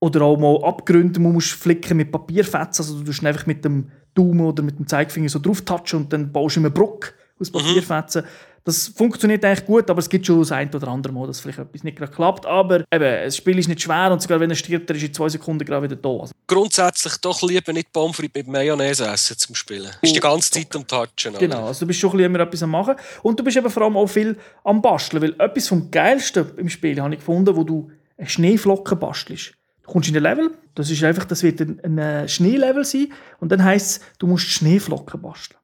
Oder 0.00 0.22
auch 0.22 0.36
mal 0.36 0.64
Abgründe, 0.64 1.20
man 1.20 1.32
muss 1.32 1.52
flicken 1.52 1.96
mit 1.96 2.10
Papierfetzen. 2.10 2.84
Also 2.84 2.98
du 2.98 3.04
tust 3.04 3.24
einfach 3.24 3.46
mit 3.46 3.64
dem 3.64 3.86
Daumen 4.14 4.40
oder 4.46 4.62
mit 4.62 4.78
dem 4.78 4.86
Zeigefinger 4.86 5.28
so 5.28 5.38
drauf 5.38 5.62
touchen 5.62 6.00
und 6.00 6.12
dann 6.12 6.32
baust 6.32 6.56
du 6.56 6.60
eine 6.60 6.70
Brücke 6.70 7.12
aus 7.38 7.50
Papierfetzen. 7.50 8.24
Das 8.64 8.86
funktioniert 8.88 9.44
eigentlich 9.44 9.66
gut, 9.66 9.90
aber 9.90 9.98
es 9.98 10.08
gibt 10.08 10.24
schon 10.24 10.38
das 10.38 10.52
ein 10.52 10.72
oder 10.72 10.86
andere 10.86 11.12
Mal, 11.12 11.26
dass 11.26 11.40
vielleicht 11.40 11.58
etwas 11.58 11.82
nicht 11.82 11.98
gerade 11.98 12.12
klappt. 12.12 12.46
Aber 12.46 12.84
eben, 12.92 13.24
das 13.24 13.36
Spiel 13.36 13.58
ist 13.58 13.68
nicht 13.68 13.82
schwer 13.82 14.12
und 14.12 14.22
sogar 14.22 14.38
wenn 14.38 14.50
er 14.50 14.56
stirbt, 14.56 14.88
er 14.88 14.94
ist 14.94 15.02
in 15.02 15.12
zwei 15.12 15.28
Sekunden 15.28 15.64
gerade 15.64 15.82
wieder 15.90 15.96
da. 15.96 16.08
Also, 16.08 16.32
Grundsätzlich 16.46 17.16
doch 17.16 17.42
lieber 17.42 17.72
nicht 17.72 17.92
Pommes 17.92 18.14
frites 18.14 18.34
mit 18.34 18.46
Mayonnaise 18.46 19.04
essen 19.04 19.36
zum 19.36 19.56
Spielen. 19.56 19.90
Ist 20.00 20.14
die 20.14 20.20
ganze 20.20 20.48
Zeit 20.52 20.76
am 20.76 20.86
Touchen. 20.86 21.30
oder? 21.30 21.38
Genau, 21.40 21.66
also 21.66 21.80
du 21.80 21.86
bist 21.88 21.98
schon 21.98 22.16
immer 22.20 22.38
etwas 22.38 22.62
am 22.62 22.70
machen. 22.70 22.94
Und 23.24 23.40
du 23.40 23.42
bist 23.42 23.56
eben 23.56 23.68
vor 23.68 23.82
allem 23.82 23.96
auch 23.96 24.06
viel 24.06 24.36
am 24.62 24.80
Basteln, 24.80 25.22
weil 25.22 25.34
etwas 25.40 25.66
vom 25.66 25.90
Geilsten 25.90 26.56
im 26.56 26.68
Spiel 26.68 27.00
habe 27.00 27.14
ich 27.14 27.18
gefunden, 27.18 27.56
wo 27.56 27.64
du 27.64 27.90
eine 28.16 28.28
Schneeflocke 28.28 28.94
bastelst. 28.94 29.54
Du 29.92 29.98
kommst 29.98 30.08
in 30.08 30.16
ein 30.16 30.22
Level, 30.22 30.50
das 30.74 30.90
ist 30.90 31.04
einfach, 31.04 31.26
das 31.26 31.42
wird 31.42 31.60
ein, 31.60 31.78
ein 31.84 31.98
äh, 31.98 32.26
Schneelevel 32.26 32.82
sein 32.82 33.12
und 33.40 33.52
dann 33.52 33.62
heisst 33.62 34.00
es, 34.00 34.00
du 34.18 34.26
musst 34.26 34.46
Schneeflocken 34.46 35.20
basteln. 35.20 35.60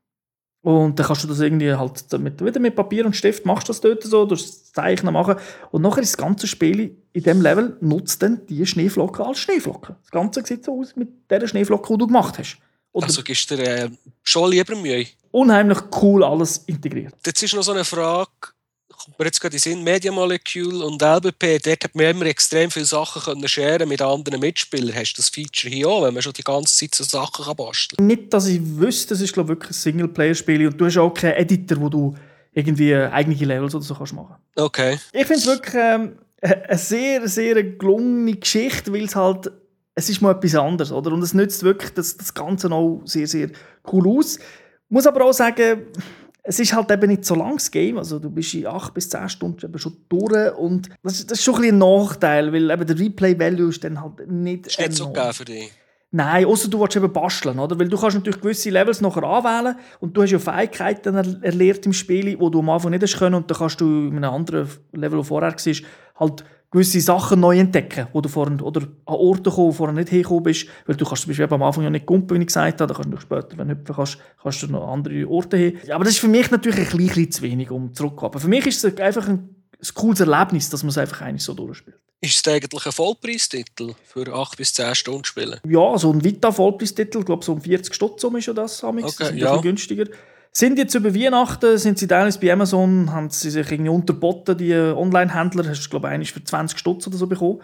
Und 0.61 0.99
dann 0.99 1.07
kannst 1.07 1.25
du 1.25 1.29
das 1.29 1.41
irgendwie 1.41 1.73
halt 1.73 2.13
mit, 2.19 2.45
wieder 2.45 2.61
mit 2.61 2.77
Papier 2.77 3.07
und 3.07 3.17
Stift 3.17 3.47
machst 3.47 3.69
du 3.69 3.71
das 3.71 3.81
dort 3.81 4.03
so, 4.03 4.27
du 4.27 4.35
das 4.35 4.71
Zeichnen 4.71 5.15
machen 5.15 5.37
und 5.71 5.81
nachher 5.81 6.03
ist 6.03 6.13
das 6.13 6.19
ganze 6.19 6.47
Spiel 6.47 6.95
in 7.15 7.23
dem 7.23 7.41
Level 7.41 7.79
nutzt 7.81 8.21
dann 8.23 8.45
die 8.47 8.67
Schneeflocke 8.67 9.25
als 9.25 9.39
Schneeflocke. 9.39 9.97
Das 10.03 10.11
Ganze 10.11 10.45
sieht 10.45 10.63
so 10.63 10.79
aus 10.79 10.95
mit 10.95 11.09
der 11.31 11.49
Schneeflocke, 11.49 11.91
die 11.91 11.99
du 11.99 12.07
gemacht 12.07 12.39
hast. 12.39 12.59
Oder 12.93 13.07
Also 13.07 13.23
gibst 13.23 13.51
du 13.51 13.57
dir 13.57 13.85
äh, 13.85 13.91
schon 14.23 14.51
lieber 14.51 14.77
Mühe. 14.77 15.07
unheimlich 15.31 15.79
cool 16.03 16.23
alles 16.23 16.59
integriert. 16.67 17.15
Jetzt 17.25 17.43
ist 17.43 17.55
noch 17.55 17.63
so 17.63 17.73
eine 17.73 17.87
Frage, 17.87 18.29
mir 19.19 19.25
jetzt 19.27 19.41
gerade 19.41 19.57
in 19.57 19.61
Sinn, 19.61 19.85
Media 19.85 20.13
Molecule 20.13 20.85
und 20.85 21.03
LBP, 21.03 21.61
dort 21.65 21.85
hat 21.85 21.95
man 21.95 22.07
immer 22.07 22.27
extrem 22.27 22.71
viele 22.71 22.85
Sachen 22.85 23.23
können 23.23 23.49
sharen 23.49 23.89
mit 23.89 24.03
anderen 24.03 24.41
Mitspielern. 24.41 24.95
Hast 24.95 25.15
du 25.15 25.23
das 25.23 25.29
Feature 25.29 25.73
hier 25.73 25.89
auch, 25.89 26.05
wenn 26.05 26.15
man 26.15 26.23
schon 26.23 26.33
die 26.33 26.43
ganze 26.43 26.77
Zeit 26.77 26.95
so 26.95 27.05
Sachen 27.05 27.45
kann 27.45 27.57
basteln 27.57 28.07
Nicht, 28.07 28.33
dass 28.33 28.47
ich 28.47 28.61
wüsste, 28.63 29.15
das 29.15 29.21
ist 29.21 29.33
glaube 29.33 29.53
ich 29.53 29.59
wirklich 29.59 29.71
ein 29.71 29.75
Singleplayer-Spiel 29.75 30.67
und 30.67 30.81
du 30.81 30.87
hast 30.87 30.99
auch 30.99 31.15
keinen 31.15 31.35
Editor, 31.35 31.81
wo 31.81 31.89
du 31.89 32.15
irgendwie 32.53 32.95
eigene 32.95 33.37
Levels 33.37 33.75
oder 33.75 33.85
so 33.85 33.95
kannst 33.95 34.13
machen. 34.13 34.37
Okay. 34.57 34.99
Ich 35.13 35.27
finde 35.27 35.41
es 35.41 35.47
wirklich 35.47 35.75
ähm, 35.75 36.19
eine 36.41 36.79
sehr, 36.79 37.29
sehr 37.29 37.63
gelungene 37.63 38.35
Geschichte, 38.35 38.93
weil 38.93 39.05
es 39.05 39.17
halt, 39.17 39.51
es 39.95 40.09
ist 40.09 40.21
mal 40.21 40.33
etwas 40.33 40.55
anderes, 40.55 40.93
oder? 40.93 41.13
Und 41.13 41.23
es 41.23 41.35
nützt 41.35 41.63
wirklich 41.63 41.93
das, 41.93 42.17
das 42.17 42.35
Ganze 42.35 42.71
auch 42.71 43.03
sehr, 43.05 43.27
sehr 43.27 43.51
cool 43.93 44.19
aus. 44.19 44.37
Ich 44.37 44.45
muss 44.91 45.07
aber 45.07 45.25
auch 45.25 45.33
sagen, 45.33 45.83
es 46.49 46.59
ist 46.59 46.73
halt 46.73 46.91
eben 46.91 47.11
nicht 47.11 47.27
so 47.27 47.35
langes 47.35 47.71
Game, 47.71 47.99
also 47.99 48.19
du 48.19 48.31
bist 48.31 48.55
in 48.55 48.67
8 48.67 48.95
bis 48.95 49.11
10 49.11 49.29
Stunden 49.29 49.67
eben 49.67 49.79
schon 49.79 49.99
durch 50.09 50.57
und 50.57 50.89
das, 51.03 51.27
das 51.27 51.39
ist 51.39 51.45
schon 51.45 51.57
ein, 51.57 51.61
bisschen 51.61 51.83
ein 51.83 52.01
Nachteil, 52.01 52.53
weil 52.55 52.71
eben 52.71 52.87
der 52.87 52.99
Replay-Value 52.99 53.69
ist 53.69 53.85
dann 53.85 54.01
halt 54.01 54.27
nicht 54.31 54.67
Ist 54.67 54.79
nicht 54.79 54.95
so 54.95 55.13
geil 55.13 55.35
für 55.35 55.45
dich? 55.45 55.71
Nein, 56.11 56.47
außer 56.47 56.71
du 56.71 56.81
willst 56.81 56.97
eben 56.97 57.13
basteln, 57.13 57.59
oder? 57.59 57.79
Weil 57.79 57.89
du 57.89 57.99
kannst 57.99 58.17
natürlich 58.17 58.41
gewisse 58.41 58.71
Levels 58.71 59.03
nachher 59.03 59.25
anwählen 59.25 59.77
und 60.01 60.17
du 60.17 60.23
hast 60.23 60.31
ja 60.31 60.39
Fähigkeiten 60.39 61.15
er 61.15 61.43
erlernt 61.43 61.85
im 61.85 61.93
Spiel, 61.93 62.37
die 62.37 62.37
du 62.37 62.59
am 62.61 62.71
Anfang 62.71 62.93
nicht 62.93 63.03
hast 63.03 63.19
können 63.19 63.35
und 63.35 63.51
dann 63.51 63.59
kannst 63.59 63.81
du 63.81 64.09
in 64.09 64.17
einem 64.17 64.33
anderen 64.33 64.69
Level, 64.93 65.19
wo 65.19 65.23
vorher 65.23 65.53
war, 65.53 65.75
halt 66.19 66.45
gewisse 66.71 67.01
Sachen 67.01 67.41
neu 67.41 67.59
entdecken, 67.59 68.07
wo 68.13 68.23
du 68.23 68.29
vorhin, 68.31 68.61
oder 68.63 68.83
an 68.83 69.15
Orte 69.15 69.51
kommen, 69.51 69.67
wo 69.67 69.71
du 69.71 69.73
vorher 69.73 69.95
nicht 69.95 70.09
hingekommen 70.09 70.45
bist, 70.45 70.67
weil 70.87 70.97
du 70.97 71.05
kannst 71.05 71.23
zum 71.23 71.31
Beispiel 71.31 71.47
am 71.51 71.63
Anfang 71.63 71.85
ja 71.85 71.91
nicht 71.91 72.07
kumpen, 72.07 72.37
wie 72.37 72.41
ich 72.41 72.47
gesagt 72.47 72.81
habe, 72.81 72.93
da 72.93 72.95
kannst 72.95 73.13
du 73.13 73.21
später, 73.21 73.59
wenn 73.59 73.69
du 73.69 73.75
hüpfen 73.75 73.95
kannst, 73.95 74.19
kannst 74.43 74.63
du 74.63 74.67
noch 74.69 74.91
andere 74.91 75.29
Orte 75.29 75.59
hin. 75.59 75.79
Aber 75.93 76.05
das 76.05 76.15
ist 76.15 76.21
für 76.21 76.29
mich 76.29 76.51
natürlich 76.51 76.91
ein 76.91 76.97
bisschen 76.97 77.31
zu 77.31 77.43
wenig, 77.43 77.71
um 77.71 77.93
zurückzukommen. 77.93 78.41
Für 78.41 78.49
mich 78.49 78.67
ist 78.67 78.83
es 78.83 78.99
einfach 78.99 79.29
ein, 79.29 79.57
ein 79.73 79.95
cooles 79.95 80.21
Erlebnis, 80.21 80.71
dass 80.71 80.83
man 80.83 80.91
es 80.91 80.99
einfach 80.99 81.23
eigentlich 81.23 81.45
so 81.45 81.55
durchspielt. 81.55 81.99
Ist 82.21 82.45
es 82.45 82.53
eigentlich 82.53 82.85
ein 82.85 82.93
Vollpreistitel 82.93 83.95
für 84.05 84.33
8 84.33 84.57
bis 84.57 84.75
10 84.75 84.95
Stunden 84.97 85.25
spielen? 85.25 85.61
Ja, 85.69 85.97
so 85.99 86.13
ein 86.13 86.25
Vita-Vollpreistitel, 86.25 87.21
ich 87.21 87.25
glaube 87.25 87.45
so 87.45 87.53
um 87.53 87.61
40 87.61 87.95
Stutz 87.95 88.25
ist 88.25 88.47
ja 88.47 88.53
das, 88.53 88.83
Amix. 88.83 89.15
Okay, 89.15 89.25
das 89.25 89.31
ist 89.31 89.41
ja. 89.41 89.55
ein 89.55 89.63
günstiger. 89.63 90.05
Sind 90.51 90.79
jetzt 90.79 90.95
über 90.95 91.15
Weihnachten, 91.15 91.79
sind 91.79 91.99
sie 91.99 92.09
teilweise 92.09 92.41
bei 92.41 92.53
Amazon, 92.53 93.13
haben 93.13 93.31
sie 93.31 93.51
sich 93.51 93.71
irgendwie 93.71 93.91
unterboten, 93.91 94.59
die 94.59 94.75
Online-Händler, 94.75 95.69
hast 95.69 95.85
du 95.85 95.91
glaube 95.91 96.17
ich 96.21 96.33
für 96.33 96.43
20 96.43 96.77
Stutz 96.77 97.07
oder 97.07 97.17
so 97.17 97.29
bekommen. 97.29 97.61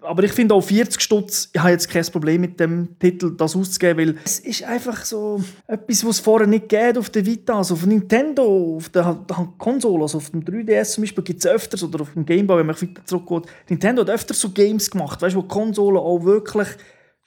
Aber 0.00 0.22
ich 0.22 0.32
finde 0.32 0.54
auch 0.54 0.60
40 0.60 1.00
Stutz, 1.00 1.50
ich 1.52 1.60
habe 1.60 1.72
jetzt 1.72 1.90
kein 1.90 2.04
Problem 2.04 2.40
mit 2.40 2.60
dem 2.60 2.98
Titel, 3.00 3.36
das 3.36 3.56
auszugeben, 3.56 3.98
weil 3.98 4.16
es 4.24 4.38
ist 4.38 4.62
einfach 4.62 5.04
so 5.04 5.42
etwas, 5.66 6.04
was 6.04 6.16
es 6.16 6.20
vorher 6.20 6.46
nicht 6.46 6.68
geht 6.68 6.96
auf 6.96 7.10
der 7.10 7.26
Vita, 7.26 7.58
also 7.58 7.74
auf 7.74 7.84
Nintendo, 7.84 8.76
auf 8.76 8.88
der, 8.90 9.14
der 9.28 9.48
Konsole, 9.58 10.02
also 10.02 10.18
auf 10.18 10.30
dem 10.30 10.44
3DS 10.44 10.92
zum 10.92 11.02
Beispiel 11.02 11.24
gibt 11.24 11.44
es 11.44 11.50
öfters, 11.50 11.82
oder 11.82 12.02
auf 12.02 12.12
dem 12.12 12.24
Gameboy, 12.24 12.58
wenn 12.58 12.66
man 12.66 12.80
weiter 12.80 13.04
zurückgeht, 13.04 13.52
Nintendo 13.68 14.02
hat 14.02 14.10
öfters 14.10 14.40
so 14.40 14.50
Games 14.50 14.88
gemacht, 14.90 15.20
weißt 15.20 15.34
wo 15.34 15.42
die 15.42 15.48
Konsole 15.48 15.98
auch 15.98 16.24
wirklich 16.24 16.68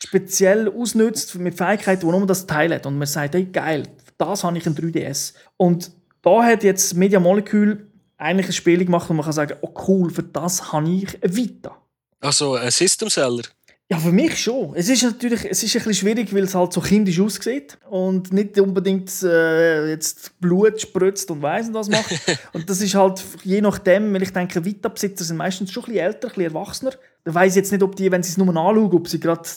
speziell 0.03 0.69
ausnutzt 0.69 1.35
mit 1.35 1.55
Fähigkeiten, 1.55 2.07
die 2.07 2.11
nur 2.11 2.25
das 2.25 2.47
Teil 2.47 2.73
hat. 2.73 2.85
Und 2.85 2.97
man 2.97 3.07
sagt, 3.07 3.35
hey, 3.35 3.45
geil, 3.45 3.83
das 4.17 4.43
habe 4.43 4.57
ich 4.57 4.65
ein 4.65 4.75
3DS. 4.75 5.33
Und 5.57 5.91
da 6.21 6.43
hat 6.43 6.63
jetzt 6.63 6.95
Media 6.95 7.19
Molecule 7.19 7.85
eigentlich 8.17 8.47
ein 8.47 8.53
Spiel 8.53 8.83
gemacht, 8.85 9.09
wo 9.09 9.13
man 9.13 9.23
kann 9.23 9.33
sagen, 9.33 9.57
oh 9.61 9.73
cool, 9.87 10.09
für 10.09 10.23
das 10.23 10.71
habe 10.71 10.89
ich 10.89 11.23
eine 11.23 11.35
Vita. 11.35 11.80
Also 12.21 12.55
ein 12.55 12.71
System 12.71 13.09
Seller? 13.09 13.43
Ja, 13.89 13.97
für 13.97 14.13
mich 14.13 14.41
schon. 14.41 14.73
Es 14.73 14.87
ist 14.87 15.03
natürlich 15.03 15.43
es 15.43 15.63
ist 15.63 15.75
ein 15.75 15.83
bisschen 15.83 15.93
schwierig, 15.95 16.33
weil 16.33 16.43
es 16.43 16.55
halt 16.55 16.71
so 16.71 16.79
kindisch 16.79 17.19
aussieht 17.19 17.77
und 17.89 18.31
nicht 18.31 18.57
unbedingt 18.57 19.11
äh, 19.21 19.89
jetzt 19.89 20.39
Blut 20.39 20.79
spritzt 20.79 21.29
und 21.29 21.41
weiss 21.41 21.65
nicht 21.65 21.75
was 21.75 21.89
macht. 21.89 22.09
und 22.53 22.69
das 22.69 22.79
ist 22.79 22.95
halt 22.95 23.21
je 23.43 23.59
nachdem, 23.59 24.13
wenn 24.13 24.21
ich 24.21 24.31
denke, 24.31 24.63
Vita-Besitzer 24.63 25.25
sind 25.25 25.35
meistens 25.35 25.73
schon 25.73 25.83
ein 25.83 25.87
bisschen 25.87 26.05
älter, 26.05 26.27
ein 26.29 26.35
bisschen 26.35 26.55
erwachsener. 26.55 26.91
Da 27.25 27.33
weiss 27.33 27.51
ich 27.51 27.57
jetzt 27.57 27.73
nicht, 27.73 27.83
ob 27.83 27.97
die, 27.97 28.09
wenn 28.09 28.23
sie 28.23 28.29
es 28.29 28.37
nur 28.37 28.47
anschauen, 28.47 28.93
ob 28.93 29.09
sie 29.09 29.19
gerade 29.19 29.49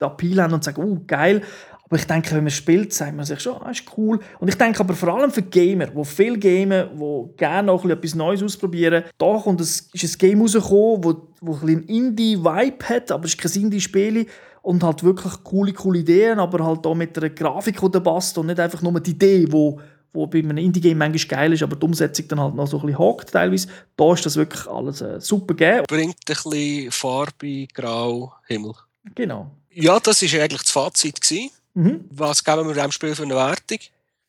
den 0.00 0.08
Appeal 0.08 0.40
haben 0.40 0.54
und 0.54 0.62
sagen, 0.62 0.82
oh, 0.84 1.02
geil. 1.06 1.42
Aber 1.90 1.98
ich 1.98 2.06
denke, 2.06 2.36
wenn 2.36 2.44
man 2.44 2.52
spielt, 2.52 2.94
sagt 2.94 3.16
man 3.16 3.26
sich 3.26 3.40
schon, 3.40 3.60
ah, 3.60 3.70
ist 3.70 3.82
cool. 3.96 4.20
Und 4.38 4.46
ich 4.46 4.54
denke 4.54 4.78
aber 4.78 4.94
vor 4.94 5.08
allem 5.08 5.32
für 5.32 5.42
Gamer, 5.42 5.88
die 5.88 6.04
viel 6.04 6.38
gamen, 6.38 6.88
die 6.96 7.36
gerne 7.36 7.72
auch 7.72 7.84
etwas 7.84 8.14
Neues 8.14 8.44
ausprobieren, 8.44 9.02
da 9.18 9.38
kommt 9.38 9.60
es, 9.60 9.88
ist 9.92 10.14
ein 10.14 10.18
Game 10.18 10.40
rausgekommen, 10.40 11.02
wo, 11.02 11.26
wo 11.40 11.54
ein 11.54 11.60
bisschen 11.60 11.82
Indie-Vibe 11.88 12.88
hat, 12.88 13.10
aber 13.10 13.24
es 13.24 13.34
ist 13.34 13.40
kein 13.40 13.64
Indie-Spiel 13.64 14.26
und 14.62 14.84
halt 14.84 15.02
wirklich 15.02 15.32
coole, 15.42 15.72
coole 15.72 15.98
Ideen, 15.98 16.38
aber 16.38 16.64
halt 16.64 16.86
auch 16.86 16.94
mit 16.94 17.18
einer 17.18 17.30
Grafik, 17.30 17.80
die 17.80 18.00
passt 18.00 18.38
und 18.38 18.46
nicht 18.46 18.60
einfach 18.60 18.82
nur 18.82 19.00
die 19.00 19.10
Idee, 19.10 19.46
wo 19.50 19.80
wo 20.12 20.26
bei 20.26 20.40
einem 20.40 20.58
Indie-Game 20.58 20.98
manchmal 20.98 21.38
geil 21.38 21.52
ist, 21.52 21.62
aber 21.62 21.76
die 21.76 21.86
Umsetzung 21.86 22.26
dann 22.28 22.40
halt 22.40 22.54
noch 22.56 22.66
so 22.66 22.80
ein 22.80 22.86
bisschen 22.86 22.98
hakt 22.98 23.30
teilweise. 23.30 23.68
Da 23.96 24.12
ist 24.12 24.26
das 24.26 24.34
wirklich 24.34 24.66
alles 24.66 25.00
äh, 25.00 25.20
super 25.20 25.54
gegeben. 25.54 25.84
Bringt 25.88 26.16
ein 26.16 26.34
bisschen 26.34 26.90
Farbe, 26.90 27.68
Grau, 27.72 28.32
Himmel. 28.46 28.74
Genau. 29.14 29.52
Ja, 29.70 30.00
das 30.00 30.20
war 30.22 30.42
eigentlich 30.42 30.62
das 30.62 30.72
Fazit. 30.72 31.20
Gewesen. 31.20 31.50
Mhm. 31.74 32.04
Was 32.10 32.44
geben 32.44 32.66
wir 32.66 32.74
diesem 32.74 32.92
Spiel 32.92 33.14
für 33.14 33.22
eine 33.22 33.34
Wertung? 33.34 33.78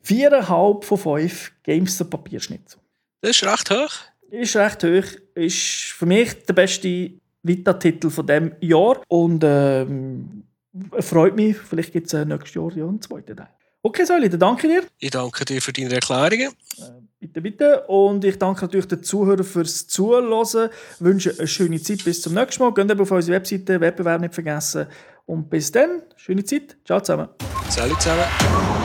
4,5 0.06 0.84
von 0.84 0.98
5 0.98 1.52
Games 1.64 1.98
der 1.98 2.06
Papierschnitt. 2.06 2.78
Das 3.22 3.32
ist 3.32 3.44
recht 3.44 3.70
hoch. 3.72 3.92
Ist 4.30 4.56
recht 4.56 4.84
hoch. 4.84 5.20
Ist 5.36 5.94
für 5.94 6.06
mich 6.06 6.46
der 6.46 6.54
beste 6.54 7.12
Vita-Titel 7.44 8.10
von 8.10 8.26
diesem 8.26 8.52
Jahr. 8.62 9.02
Und 9.08 9.44
ähm, 9.46 10.44
freut 11.00 11.36
mich, 11.36 11.58
vielleicht 11.58 11.94
gibt 11.94 12.08
es 12.08 12.14
äh, 12.14 12.26
nächstes 12.26 12.54
Jahr 12.56 12.72
ja 12.76 12.88
einen 12.88 13.02
zweiten 13.02 13.36
Teil. 13.36 13.50
Okay, 13.84 14.06
Säuli, 14.06 14.30
dann 14.30 14.40
danke 14.40 14.68
dir. 14.68 14.84
Ich 15.00 15.10
danke 15.10 15.44
dir 15.44 15.60
für 15.60 15.74
deine 15.74 15.96
Erklärungen. 15.96 16.54
Bitte, 17.20 17.42
bitte. 17.42 17.82
Und 17.88 18.24
ich 18.24 18.38
danke 18.38 18.62
natürlich 18.62 18.88
den 18.88 19.04
Zuhörern 19.04 19.44
fürs 19.44 19.88
Zuhören. 19.88 20.70
Wünsche 21.00 21.36
eine 21.38 21.48
schöne 21.48 21.82
Zeit. 21.82 22.04
Bis 22.04 22.22
zum 22.22 22.36
nächsten 22.36 22.62
Mal. 22.62 22.74
Geht 22.74 23.00
auf 23.00 23.12
unsere 23.12 23.38
Webseite, 23.38 23.82
Wettbewerb 23.82 24.22
nicht 24.22 24.36
vergessen. 24.36 24.86
Und 25.26 25.50
bis 25.50 25.72
dann, 25.72 26.04
schöne 26.16 26.44
Zeit. 26.44 26.78
Ciao 26.86 27.00
zusammen. 27.00 27.30
Salut 27.70 28.02
zusammen. 28.02 28.81